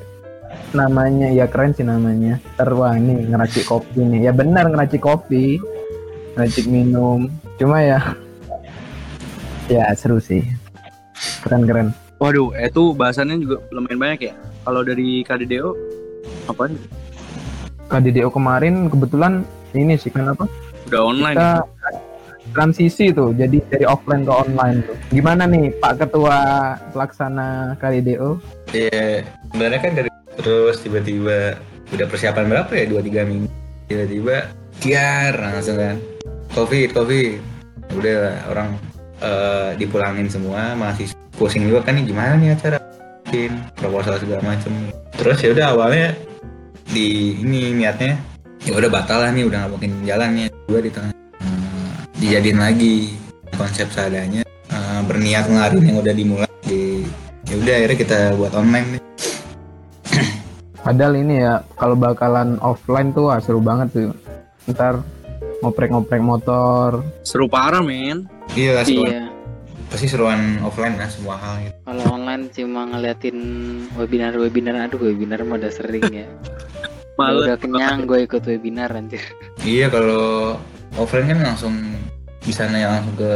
namanya 0.74 1.30
ya 1.30 1.46
keren 1.46 1.78
sih 1.78 1.86
namanya 1.86 2.42
terwah 2.58 2.98
ini 2.98 3.30
ngeracik 3.30 3.70
kopi 3.70 4.02
nih 4.02 4.26
ya 4.26 4.32
benar 4.34 4.74
ngeracik 4.74 5.06
kopi 5.06 5.62
ngeracik 6.34 6.66
minum 6.66 7.30
cuma 7.58 7.82
ya 7.82 8.00
ya 9.70 9.90
seru 9.94 10.18
sih 10.18 10.44
keren 11.42 11.66
keren 11.66 11.90
Waduh, 12.22 12.56
itu 12.56 12.96
bahasannya 12.96 13.36
juga 13.36 13.60
lumayan 13.76 14.00
banyak 14.00 14.32
ya. 14.32 14.34
Kalau 14.64 14.80
dari 14.80 15.28
KDDO 15.28 15.76
apa 16.48 16.72
nih? 16.72 16.80
KDDO 17.92 18.32
kemarin 18.32 18.88
kebetulan 18.88 19.44
ini 19.76 20.00
sih 20.00 20.08
kenapa 20.08 20.48
Udah 20.88 21.02
online. 21.04 21.36
kita 21.36 21.50
ya? 21.60 22.00
transisi 22.56 23.12
tuh 23.12 23.36
jadi 23.36 23.60
dari 23.68 23.84
offline 23.84 24.24
ke 24.24 24.32
online 24.32 24.78
tuh 24.88 24.96
gimana 25.12 25.44
nih 25.50 25.74
Pak 25.84 26.06
Ketua 26.06 26.40
pelaksana 26.96 27.76
KDDO 27.82 28.40
Iya, 28.72 29.28
sebenarnya 29.52 29.80
kan 29.84 29.92
dari 29.98 30.10
terus 30.40 30.80
tiba-tiba 30.80 31.60
udah 31.92 32.06
persiapan 32.08 32.46
berapa 32.48 32.72
ya 32.72 32.86
dua 32.88 33.02
tiga 33.04 33.28
minggu 33.28 33.50
tiba-tiba 33.90 34.48
kiar 34.80 35.34
langsung 35.36 35.76
kan 35.76 35.98
covid 36.54 36.94
covid. 36.94 37.42
Udah 37.94 38.50
orang 38.50 38.78
eh, 39.20 39.70
dipulangin 39.78 40.30
semua 40.30 40.78
masih 40.78 41.10
pusing 41.36 41.68
juga 41.68 41.90
kan 41.90 41.98
nih 41.98 42.06
gimana 42.10 42.38
nih 42.38 42.54
acara? 42.54 42.78
Bikin 43.28 43.58
proposal 43.78 44.22
segala 44.22 44.42
macem. 44.46 44.72
Terus 45.18 45.38
ya 45.42 45.50
udah 45.54 45.66
awalnya 45.74 46.08
di 46.90 47.38
ini 47.42 47.74
niatnya 47.74 48.18
ya 48.64 48.78
udah 48.78 48.90
batal 48.94 49.20
lah 49.20 49.32
nih 49.34 49.44
udah 49.50 49.66
nggak 49.66 49.72
mungkin 49.76 49.92
jalannya 50.08 50.48
gue 50.70 50.80
di 50.80 50.92
tengah 50.94 51.12
eh, 51.42 51.92
dijadiin 52.22 52.60
lagi 52.62 52.96
konsep 53.58 53.90
seadanya 53.92 54.46
eh, 54.48 55.02
berniat 55.10 55.50
ngelarin 55.50 55.84
yang 55.84 55.98
udah 56.00 56.14
dimulai. 56.14 56.52
Di 56.64 57.04
ya 57.50 57.56
udah 57.60 57.74
akhirnya 57.76 57.98
kita 57.98 58.20
buat 58.40 58.54
online 58.56 58.88
nih. 58.98 59.02
Padahal 60.84 61.16
ini 61.16 61.40
ya 61.40 61.64
kalau 61.80 61.96
bakalan 61.96 62.60
offline 62.60 63.16
tuh 63.16 63.32
wah, 63.32 63.40
seru 63.40 63.64
banget 63.64 63.88
tuh 63.96 64.12
ntar 64.68 65.00
ngoprek-ngoprek 65.64 66.20
motor 66.20 67.00
Seru 67.24 67.48
parah 67.48 67.80
men. 67.80 68.28
iya 68.54 68.84
seruan, 68.84 69.08
Iya. 69.08 69.24
pasti 69.88 70.06
seruan 70.06 70.60
offline 70.60 70.94
lah 70.94 71.08
semua 71.08 71.36
hal 71.36 71.64
gitu 71.64 71.76
Kalau 71.82 72.06
online 72.12 72.44
cuma 72.50 72.82
ngeliatin 72.86 73.38
webinar-webinar, 73.96 74.76
aduh 74.82 75.00
webinar 75.02 75.40
mah 75.42 75.56
udah 75.56 75.72
sering 75.72 76.04
ya. 76.06 76.28
Malu. 77.20 77.46
udah 77.46 77.56
kenyang 77.56 78.04
gue 78.04 78.26
ikut 78.26 78.42
webinar 78.44 78.90
anjir. 78.92 79.22
iya 79.62 79.88
kalau 79.88 80.58
offline 80.94 81.30
kan 81.30 81.40
langsung 81.46 81.74
bisa 82.42 82.68
nanya 82.68 83.00
langsung 83.00 83.16
ke 83.16 83.34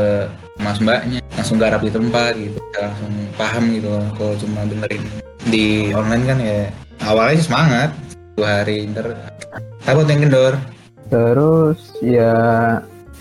mas 0.59 0.77
mbaknya 0.77 1.23
langsung 1.31 1.55
garap 1.55 1.79
di 1.79 1.87
tempat 1.87 2.35
gitu 2.35 2.59
langsung 2.75 3.13
paham 3.33 3.71
gitu 3.71 3.87
kalau 4.13 4.35
cuma 4.35 4.67
dengerin 4.67 5.03
di 5.47 5.65
online 5.95 6.23
kan 6.25 6.37
ya 6.37 6.59
awalnya 7.05 7.39
sih 7.39 7.47
semangat 7.47 7.89
dua 8.35 8.61
hari 8.61 8.83
ntar 8.91 9.15
takut 9.81 10.03
yang 10.05 10.27
kendor 10.27 10.59
Terus 11.07 11.79
ya 12.03 12.33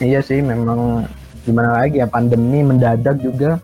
iya 0.02 0.20
sih 0.20 0.42
memang 0.42 1.06
gimana 1.46 1.82
lagi 1.84 2.02
ya 2.02 2.06
pandemi 2.10 2.62
mendadak 2.62 3.18
juga. 3.22 3.58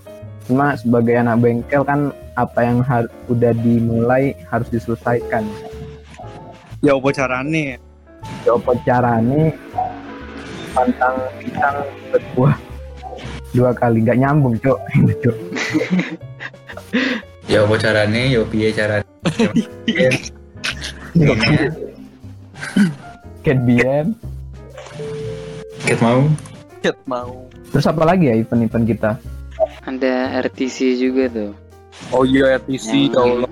Cuma 0.47 0.75
sebagai 0.79 1.19
anak 1.19 1.39
bengkel 1.43 1.83
kan 1.87 2.11
apa 2.35 2.61
yang 2.65 2.83
har- 2.83 3.11
udah 3.29 3.53
dimulai 3.63 4.35
harus 4.51 4.67
diselesaikan. 4.71 5.47
Ya 6.83 6.99
apa 6.99 7.09
caranya? 7.15 7.79
Ya 8.47 8.53
apa 8.55 8.73
caranya 8.83 9.55
pantang 10.73 11.17
pisang 11.39 11.79
berbuah 12.11 12.57
dua 13.53 13.71
kali 13.77 14.01
nggak 14.03 14.19
nyambung 14.19 14.57
cok 14.59 14.79
Cok. 15.23 15.37
Ya 17.51 17.69
apa 17.69 17.75
caranya, 17.77 18.21
ya 18.25 18.41
piye 18.49 18.73
caranya. 18.73 19.05
Cat 23.43 23.59
BM 23.67 24.15
Ket 25.83 25.99
mau. 25.99 26.23
Ket 26.79 26.99
mau. 27.11 27.51
terus 27.75 27.87
apa 27.91 28.07
lagi 28.07 28.31
ya 28.31 28.39
event-event 28.39 28.87
kita 28.87 29.11
Ada 29.83 30.39
RTC 30.47 30.99
juga 30.99 31.27
tuh. 31.31 31.53
Oh 32.15 32.23
iya 32.23 32.59
RTC 32.59 33.11
ya 33.11 33.19
Allah. 33.19 33.51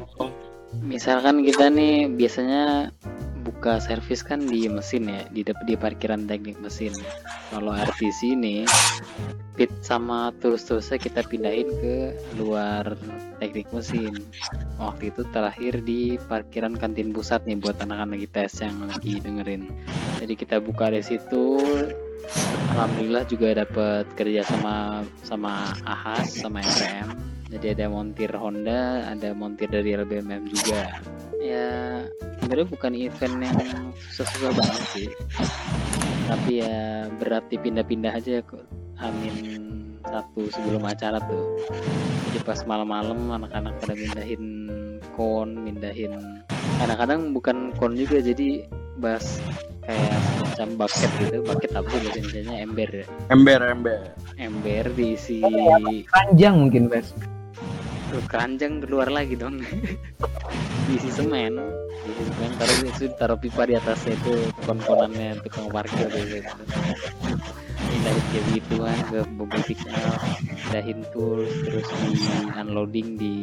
Misalkan 0.86 1.42
kita 1.42 1.66
nih 1.70 2.06
biasanya 2.06 2.94
buka 3.40 3.80
servis 3.80 4.20
kan 4.20 4.44
di 4.44 4.68
mesin 4.68 5.08
ya, 5.08 5.24
di 5.32 5.42
di 5.42 5.74
parkiran 5.74 6.28
teknik 6.28 6.60
mesin. 6.60 6.92
Kalau 7.50 7.72
RTC 7.72 8.36
ini 8.36 8.68
pit 9.58 9.68
sama 9.84 10.32
terus-terusnya 10.40 10.96
kita 10.96 11.20
pindahin 11.26 11.68
ke 11.80 12.16
luar 12.40 12.96
teknik 13.40 13.68
mesin. 13.72 14.12
Waktu 14.80 15.12
itu 15.12 15.24
terakhir 15.32 15.84
di 15.84 16.16
parkiran 16.28 16.76
kantin 16.76 17.12
pusat 17.12 17.44
nih 17.44 17.60
buat 17.60 17.76
anak-anak 17.80 18.24
ITS 18.30 18.64
yang 18.64 18.76
lagi 18.88 19.20
dengerin. 19.20 19.68
Jadi 20.20 20.34
kita 20.36 20.60
buka 20.60 20.92
di 20.92 21.02
situ. 21.04 21.60
Alhamdulillah 22.76 23.26
juga 23.26 23.66
dapat 23.66 24.06
kerja 24.14 24.46
sama 24.46 25.02
sama 25.26 25.74
Ahas 25.82 26.38
sama 26.38 26.62
MPM. 26.62 27.08
Jadi 27.50 27.66
ada 27.74 27.90
montir 27.90 28.30
Honda, 28.30 29.10
ada 29.10 29.34
montir 29.34 29.66
dari 29.66 29.98
LBMM 29.98 30.46
juga. 30.54 31.02
Ya 31.42 32.06
sebenarnya 32.50 32.66
bukan 32.74 32.92
event 32.98 33.36
yang 33.46 33.58
susah-susah 34.10 34.50
banget 34.58 34.82
sih. 34.90 35.08
Tapi 36.26 36.66
ya 36.66 37.06
berat 37.22 37.46
dipindah-pindah 37.46 38.10
aja 38.10 38.42
kok. 38.42 38.66
Amin 38.98 39.70
satu 40.02 40.50
sebelum 40.50 40.82
acara 40.82 41.22
tuh. 41.30 41.46
Jadi 42.26 42.42
pas 42.42 42.58
malam-malam 42.66 43.30
anak-anak 43.30 43.78
pada 43.78 43.94
mindahin 43.94 44.42
kon, 45.14 45.62
mindahin. 45.62 46.10
Kadang-kadang 46.82 47.30
bukan 47.30 47.70
kon 47.78 47.94
juga 47.94 48.18
jadi 48.18 48.66
bas 48.98 49.38
kayak 49.86 50.18
semacam 50.18 50.68
bucket 50.74 51.10
gitu. 51.22 51.36
Bucket 51.46 51.70
apa 51.78 51.86
sih 51.86 52.10
Indonesia 52.18 52.56
ember 52.58 52.90
ya. 52.90 53.06
Ember 53.30 53.60
ember. 53.62 54.00
Ember 54.42 54.84
diisi 54.98 55.38
panjang 56.10 56.66
mungkin 56.66 56.90
Wes 56.90 57.14
Keranjang 58.26 58.82
keluar 58.82 59.06
lagi 59.10 59.38
dong. 59.38 59.62
Diisi 60.90 61.10
semen. 61.10 61.54
Diisi 62.02 62.22
semen 62.26 62.50
taruh 62.58 62.78
itu 62.82 63.04
taruh 63.14 63.38
pipa 63.38 63.62
di 63.66 63.74
atasnya 63.78 64.18
itu 64.18 64.34
kon-konannya 64.66 65.38
tukang 65.46 65.70
parkir 65.70 66.10
gitu. 66.10 66.42
Pindahin 67.90 68.24
kayak 68.30 68.44
gituan 68.54 68.98
ke 69.10 69.18
bubble 69.34 69.62
signal 69.66 70.14
pindahin 70.70 71.02
tools 71.10 71.50
terus 71.66 71.88
di 72.06 72.14
unloading 72.54 73.18
di 73.18 73.36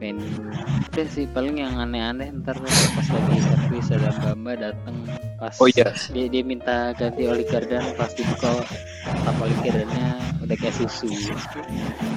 venue. 0.00 0.48
Udah 0.88 1.06
sih 1.12 1.28
paling 1.28 1.60
yang 1.60 1.76
aneh-aneh 1.76 2.32
ntar 2.40 2.56
pas 2.56 3.06
lagi 3.12 3.36
servis 3.44 3.88
ada 3.92 4.32
mbak 4.32 4.56
dateng 4.64 4.96
pas 5.36 5.52
Oh 5.60 5.68
iya. 5.68 5.92
dia 6.16 6.26
dia 6.32 6.40
minta 6.40 6.96
ganti 6.96 7.28
oli 7.28 7.44
gardan 7.44 7.84
pas 8.00 8.08
dibuka 8.16 8.64
tap 9.04 9.36
oli 9.44 9.56
gardannya 9.60 10.08
udah 10.16 10.31
kayak 10.56 10.74
susu 10.74 11.08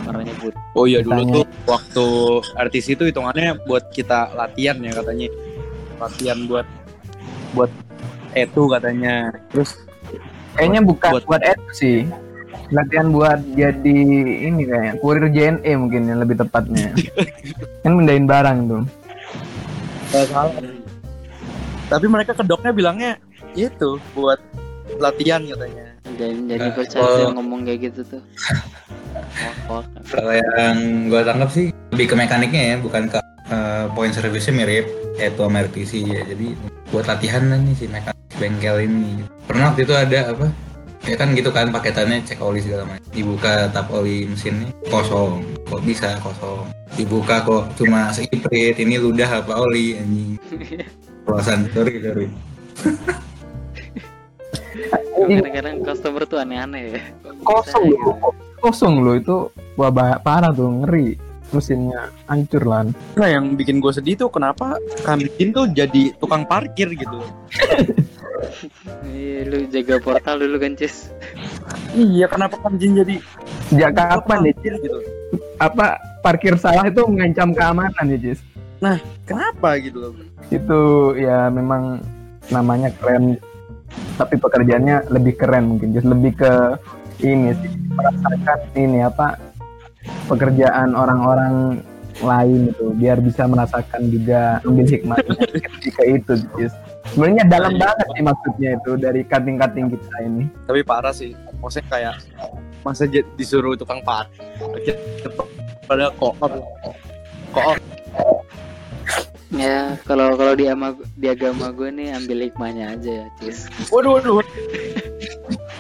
warnanya 0.04 0.34
putih 0.38 0.60
Oh 0.74 0.86
iya 0.86 1.00
dulu 1.00 1.16
Tanya. 1.18 1.34
tuh 1.34 1.46
waktu 1.66 2.06
RTC 2.68 2.88
itu 2.94 3.04
hitungannya 3.08 3.58
buat 3.64 3.88
kita 3.90 4.34
latihan 4.34 4.76
ya 4.78 4.92
katanya. 4.94 5.28
Latihan 5.98 6.40
buat 6.46 6.68
buat 7.52 7.72
itu 8.34 8.62
katanya. 8.68 9.32
Terus 9.50 9.80
kayaknya 10.54 10.82
bukan 10.84 11.12
Buat- 11.16 11.28
buat, 11.28 11.42
itu 11.42 11.64
sih 11.72 12.00
latihan 12.68 13.08
buat 13.10 13.40
jadi 13.54 14.00
ini 14.44 14.66
kayak 14.66 14.98
kurir 15.00 15.30
JNE 15.30 15.72
mungkin 15.78 16.10
yang 16.10 16.18
lebih 16.18 16.34
tepatnya 16.36 16.90
kan 17.86 17.92
mindahin 17.94 18.26
barang 18.26 18.58
tuh 18.66 18.84
salah. 20.10 20.50
Tapi 21.86 22.06
mereka 22.10 22.34
kedoknya 22.34 22.74
bilangnya 22.74 23.12
itu 23.54 24.02
buat 24.12 24.42
latihan 24.98 25.40
katanya. 25.46 25.95
Dan 26.16 26.50
jadi 26.50 26.68
percaya 26.72 27.30
ngomong 27.32 27.68
kayak 27.68 27.92
gitu 27.92 28.02
tuh. 28.18 28.22
Kalau 30.12 30.34
yang 30.34 31.08
gue 31.12 31.22
tangkap 31.24 31.50
sih 31.52 31.72
lebih 31.92 32.08
ke 32.12 32.16
mekaniknya 32.16 32.64
ya, 32.74 32.76
bukan 32.80 33.04
ke 33.12 33.20
eh, 33.52 33.86
poin 33.92 34.12
servisnya 34.12 34.54
mirip 34.64 34.86
Eto 35.20 35.48
sama 35.48 35.64
RTC 35.64 35.92
ya. 36.04 36.22
Jadi 36.28 36.56
buat 36.92 37.06
latihan 37.08 37.44
nih 37.48 37.76
si 37.76 37.86
mekanik 37.88 38.20
bengkel 38.36 38.88
ini. 38.88 39.24
Pernah 39.48 39.72
waktu 39.72 39.88
itu 39.88 39.94
ada 39.96 40.20
apa? 40.32 40.48
Ya 41.06 41.16
kan 41.22 41.38
gitu 41.38 41.54
kan 41.54 41.70
paketannya 41.70 42.26
cek 42.26 42.42
oli 42.42 42.66
segala 42.66 42.90
macam. 42.90 43.06
Dibuka 43.14 43.70
tap 43.70 43.94
oli 43.94 44.26
mesinnya 44.26 44.74
kosong. 44.90 45.46
Kok 45.70 45.82
bisa 45.86 46.18
kosong? 46.18 46.66
Dibuka 46.98 47.46
kok 47.46 47.78
cuma 47.78 48.10
seiprit. 48.10 48.74
Ini 48.74 48.98
ludah 48.98 49.46
apa 49.46 49.54
oli 49.62 50.02
anjing. 50.02 50.42
Perasaan 51.26 51.70
sorry 51.74 52.02
sorry. 52.02 52.28
kadang-kadang 55.16 55.76
customer 55.82 56.24
tuh 56.26 56.38
aneh-aneh 56.38 56.82
ya 56.92 57.02
kosong 57.42 57.84
ya? 57.88 57.98
loh 57.98 58.16
kosong 58.60 58.96
loh 59.00 59.16
itu 59.16 59.36
wah 59.74 59.90
bah- 59.90 60.20
parah 60.20 60.52
tuh 60.52 60.68
ngeri 60.84 61.16
mesinnya 61.48 62.10
hancur 62.26 62.64
lah 62.64 62.84
Nah 63.16 63.30
yang 63.30 63.56
bikin 63.56 63.80
gue 63.80 63.88
sedih 63.90 64.18
tuh 64.18 64.28
kenapa 64.28 64.76
Kamjin 65.02 65.54
tuh 65.54 65.70
jadi 65.70 66.12
tukang 66.18 66.44
parkir 66.44 66.92
gitu. 66.92 67.22
iya 69.08 69.46
lu 69.46 69.64
jaga 69.70 69.96
portal 69.98 70.42
dulu 70.42 70.58
kan 70.60 70.76
Cis 70.76 71.14
Iya 71.94 72.28
kenapa 72.28 72.60
Kamjin 72.60 73.00
jadi 73.00 73.16
sejak 73.70 73.92
kapan 73.94 74.40
ya 74.42 74.52
parkir 74.52 74.74
gitu? 74.82 74.98
apa 75.56 75.86
parkir 76.20 76.54
salah 76.58 76.86
itu 76.86 77.02
mengancam 77.08 77.56
keamanan 77.56 78.06
ya 78.06 78.18
Cis 78.20 78.40
Kenapa 79.24 79.80
gitu 79.80 79.98
loh? 79.98 80.12
itu 80.48 80.82
ya 81.18 81.48
memang 81.48 81.98
namanya 82.50 82.94
keren 83.00 83.40
tapi 84.16 84.36
pekerjaannya 84.40 85.12
lebih 85.12 85.36
keren 85.36 85.76
mungkin 85.76 85.92
just 85.92 86.08
lebih 86.08 86.36
ke 86.36 86.52
ini 87.24 87.56
sih 87.60 87.72
merasakan 87.96 88.60
ini 88.76 89.00
apa 89.04 89.40
pekerjaan 90.28 90.94
orang-orang 90.94 91.80
lain 92.24 92.72
itu 92.72 92.96
biar 92.96 93.20
bisa 93.20 93.44
merasakan 93.44 94.08
juga 94.08 94.64
ambil 94.64 94.88
hikmahnya 94.88 95.36
ketika 95.52 96.04
itu 96.08 96.34
just. 96.56 96.78
sebenarnya 97.12 97.44
dalam 97.52 97.76
banget 97.76 98.08
sih 98.16 98.24
maksudnya 98.24 98.70
itu 98.80 98.92
dari 98.96 99.22
cutting-cutting 99.28 99.92
kita 99.92 100.18
ini 100.24 100.44
Tapi 100.64 100.80
parah 100.88 101.12
sih. 101.12 101.36
Maksudnya 101.60 101.88
kayak 101.92 102.16
masa 102.86 103.04
disuruh 103.10 103.76
tukang 103.76 104.00
parkir 104.06 104.96
pada 105.90 106.14
koop 106.16 106.40
ya 109.54 109.98
kalau 110.06 110.34
kalau 110.34 110.54
di 110.58 110.66
ama 110.66 110.98
di 111.18 111.28
agama 111.30 111.70
gue 111.70 111.90
nih 111.94 112.14
ambil 112.18 112.50
hikmahnya 112.50 112.98
aja 112.98 113.12
ya 113.24 113.28
Cis. 113.42 113.70
Waduh 113.94 114.18
waduh 114.18 114.34
waduh. 114.42 114.56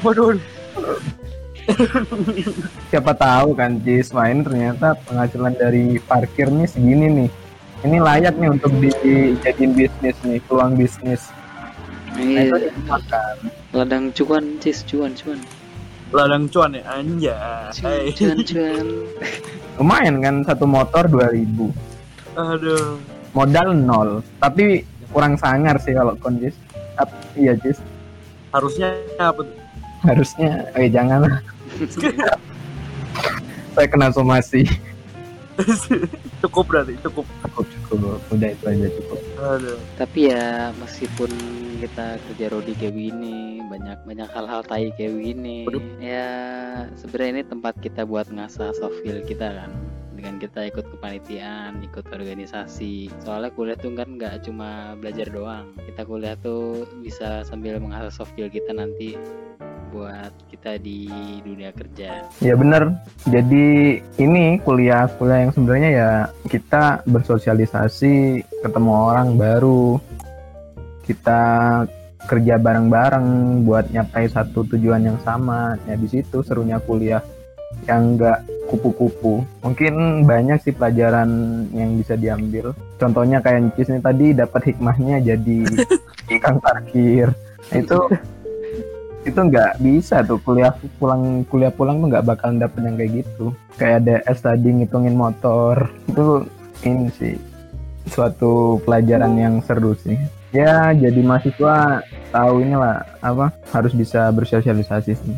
Waduh 0.05 0.27
siapa 2.93 3.11
tahu 3.17 3.57
kan 3.57 3.81
Cis 3.81 4.13
wah 4.13 4.29
ini 4.29 4.45
ternyata 4.45 4.93
penghasilan 5.09 5.53
dari 5.57 5.97
parkir 6.03 6.51
nih 6.51 6.67
segini 6.69 7.07
nih. 7.09 7.29
Ini 7.85 7.97
layak 8.01 8.37
nih 8.37 8.49
untuk 8.49 8.73
dijadiin 8.81 9.71
bisnis 9.77 10.17
nih 10.25 10.41
peluang 10.49 10.73
bisnis. 10.73 11.29
Nah, 12.15 12.23
iya 12.23 12.71
dimakan 12.71 13.35
ladang 13.75 14.13
cuan 14.13 14.57
Cis 14.61 14.85
cuan 14.85 15.13
cuan. 15.17 15.41
Ladang 16.13 16.47
cuan 16.53 16.77
ya 16.77 16.85
anja 16.85 17.37
cuan 17.73 18.13
cuan, 18.13 18.37
cuan. 18.45 18.85
lumayan 19.75 20.23
kan 20.23 20.35
satu 20.47 20.63
motor 20.63 21.03
2000 21.11 21.67
aduh 22.35 22.99
modal 23.35 23.75
nol. 23.75 24.23
Tapi 24.39 24.87
kurang 25.11 25.35
sangar 25.35 25.77
sih 25.83 25.93
kalau 25.93 26.15
kondis 26.19 26.55
iya 27.35 27.55
Cis 27.59 27.79
harusnya 28.55 28.95
apa 29.19 29.43
tuh? 29.43 29.57
harusnya 30.03 30.69
eh 30.77 30.87
jangan 30.87 31.27
saya 33.75 33.87
kena 33.91 34.07
somasi. 34.13 34.63
Cukup 36.43 36.67
berarti 36.67 36.99
cukup. 36.99 37.25
Cukup 37.47 37.65
cukup. 37.73 38.19
Udah 38.27 38.49
itu 38.51 38.63
aja 38.67 38.87
cukup. 39.01 39.19
Aduh. 39.39 39.79
Tapi 39.95 40.19
ya 40.29 40.69
meskipun 40.77 41.31
kita 41.79 42.19
kerja 42.27 42.45
rodi 42.51 42.75
kayak 42.75 42.95
begini 42.95 43.63
banyak 43.67 43.99
banyak 44.07 44.29
hal-hal 44.31 44.61
tai 44.63 44.95
kayak 44.95 45.11
begini 45.15 45.67
Waduh. 45.67 45.83
ya 45.99 46.27
sebenarnya 46.95 47.31
ini 47.35 47.43
tempat 47.43 47.73
kita 47.83 48.07
buat 48.07 48.31
ngasah 48.31 48.71
soft 48.79 49.03
skill 49.03 49.19
kita 49.27 49.51
kan 49.51 49.71
dengan 50.15 50.39
kita 50.39 50.71
ikut 50.71 50.87
kepanitiaan 50.97 51.83
ikut 51.83 52.07
organisasi. 52.09 53.11
Soalnya 53.21 53.51
kuliah 53.51 53.77
tuh 53.77 53.93
kan 53.93 54.15
nggak 54.15 54.47
cuma 54.47 54.95
belajar 54.97 55.27
doang. 55.29 55.75
Kita 55.83 56.01
kuliah 56.07 56.39
tuh 56.39 56.87
bisa 57.03 57.43
sambil 57.43 57.77
mengasah 57.77 58.09
soft 58.09 58.31
skill 58.33 58.47
kita 58.47 58.71
nanti 58.71 59.19
buat 59.95 60.33
kita 60.51 60.75
di 60.79 61.07
dunia 61.43 61.71
kerja. 61.71 62.27
Ya 62.43 62.55
bener. 62.59 62.99
Jadi 63.27 63.99
ini 64.19 64.59
kuliah 64.59 65.07
kuliah 65.15 65.47
yang 65.47 65.53
sebenarnya 65.55 65.89
ya 65.91 66.11
kita 66.51 67.03
bersosialisasi 67.07 68.43
ketemu 68.63 68.91
orang 68.91 69.39
baru. 69.39 69.99
Kita 71.05 71.41
kerja 72.25 72.57
bareng-bareng 72.57 73.61
buat 73.63 73.93
nyapai 73.93 74.25
satu 74.27 74.65
tujuan 74.73 75.05
yang 75.05 75.19
sama. 75.21 75.77
Ya 75.85 75.95
di 75.95 76.09
situ 76.09 76.41
serunya 76.41 76.81
kuliah 76.81 77.21
yang 77.85 78.15
enggak 78.15 78.39
kupu-kupu. 78.67 79.45
Mungkin 79.61 80.25
banyak 80.25 80.57
sih 80.65 80.73
pelajaran 80.73 81.29
yang 81.71 81.95
bisa 81.95 82.17
diambil. 82.17 82.73
Contohnya 82.97 83.39
kayak 83.39 83.77
Cis 83.77 83.89
nih 83.93 84.01
tadi 84.01 84.25
dapat 84.33 84.61
hikmahnya 84.73 85.21
jadi 85.21 85.59
tukang 86.29 86.57
parkir. 86.59 87.29
Nah, 87.71 87.77
Itu 87.81 87.99
itu 89.25 89.39
nggak 89.41 89.81
bisa 89.81 90.21
tuh 90.21 90.37
kuliah 90.45 90.69
pulang 91.01 91.41
kuliah 91.49 91.73
pulang 91.73 91.97
tuh 91.97 92.13
nggak 92.13 92.25
bakalan 92.25 92.61
dapet 92.61 92.81
yang 92.85 92.95
kayak 92.97 93.11
gitu. 93.25 93.45
Kayak 93.77 93.95
ada 94.05 94.15
S 94.29 94.39
tadi 94.41 94.69
ngitungin 94.69 95.17
motor 95.17 95.89
itu 96.09 96.45
ini 96.85 97.09
sih 97.17 97.35
suatu 98.05 98.77
pelajaran 98.85 99.33
yang 99.37 99.55
seru 99.65 99.97
sih. 99.97 100.17
Ya 100.53 100.93
jadi 100.93 101.19
mahasiswa 101.25 102.05
tahu 102.29 102.63
inilah 102.63 103.03
apa 103.19 103.51
harus 103.73 103.91
bisa 103.97 104.29
bersosialisasi 104.29 105.11
sih. 105.17 105.35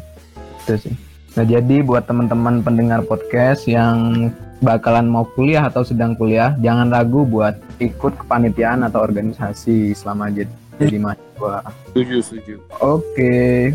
Itu 0.67 0.76
sih. 0.78 1.06
Nah, 1.38 1.45
jadi 1.45 1.86
buat 1.86 2.10
teman-teman 2.10 2.65
pendengar 2.65 3.06
podcast 3.06 3.69
yang 3.69 4.34
bakalan 4.58 5.06
mau 5.06 5.21
kuliah 5.38 5.69
atau 5.69 5.86
sedang 5.86 6.17
kuliah, 6.17 6.58
jangan 6.58 6.89
ragu 6.89 7.30
buat 7.30 7.54
ikut 7.78 8.26
kepanitiaan 8.26 8.82
atau 8.82 9.06
organisasi 9.06 9.93
selama 9.93 10.34
jadi, 10.34 10.50
jadi 10.82 10.97
mahasiswa. 10.97 11.56
Setuju, 11.93 12.15
setuju. 12.26 12.56
Oke. 12.82 13.69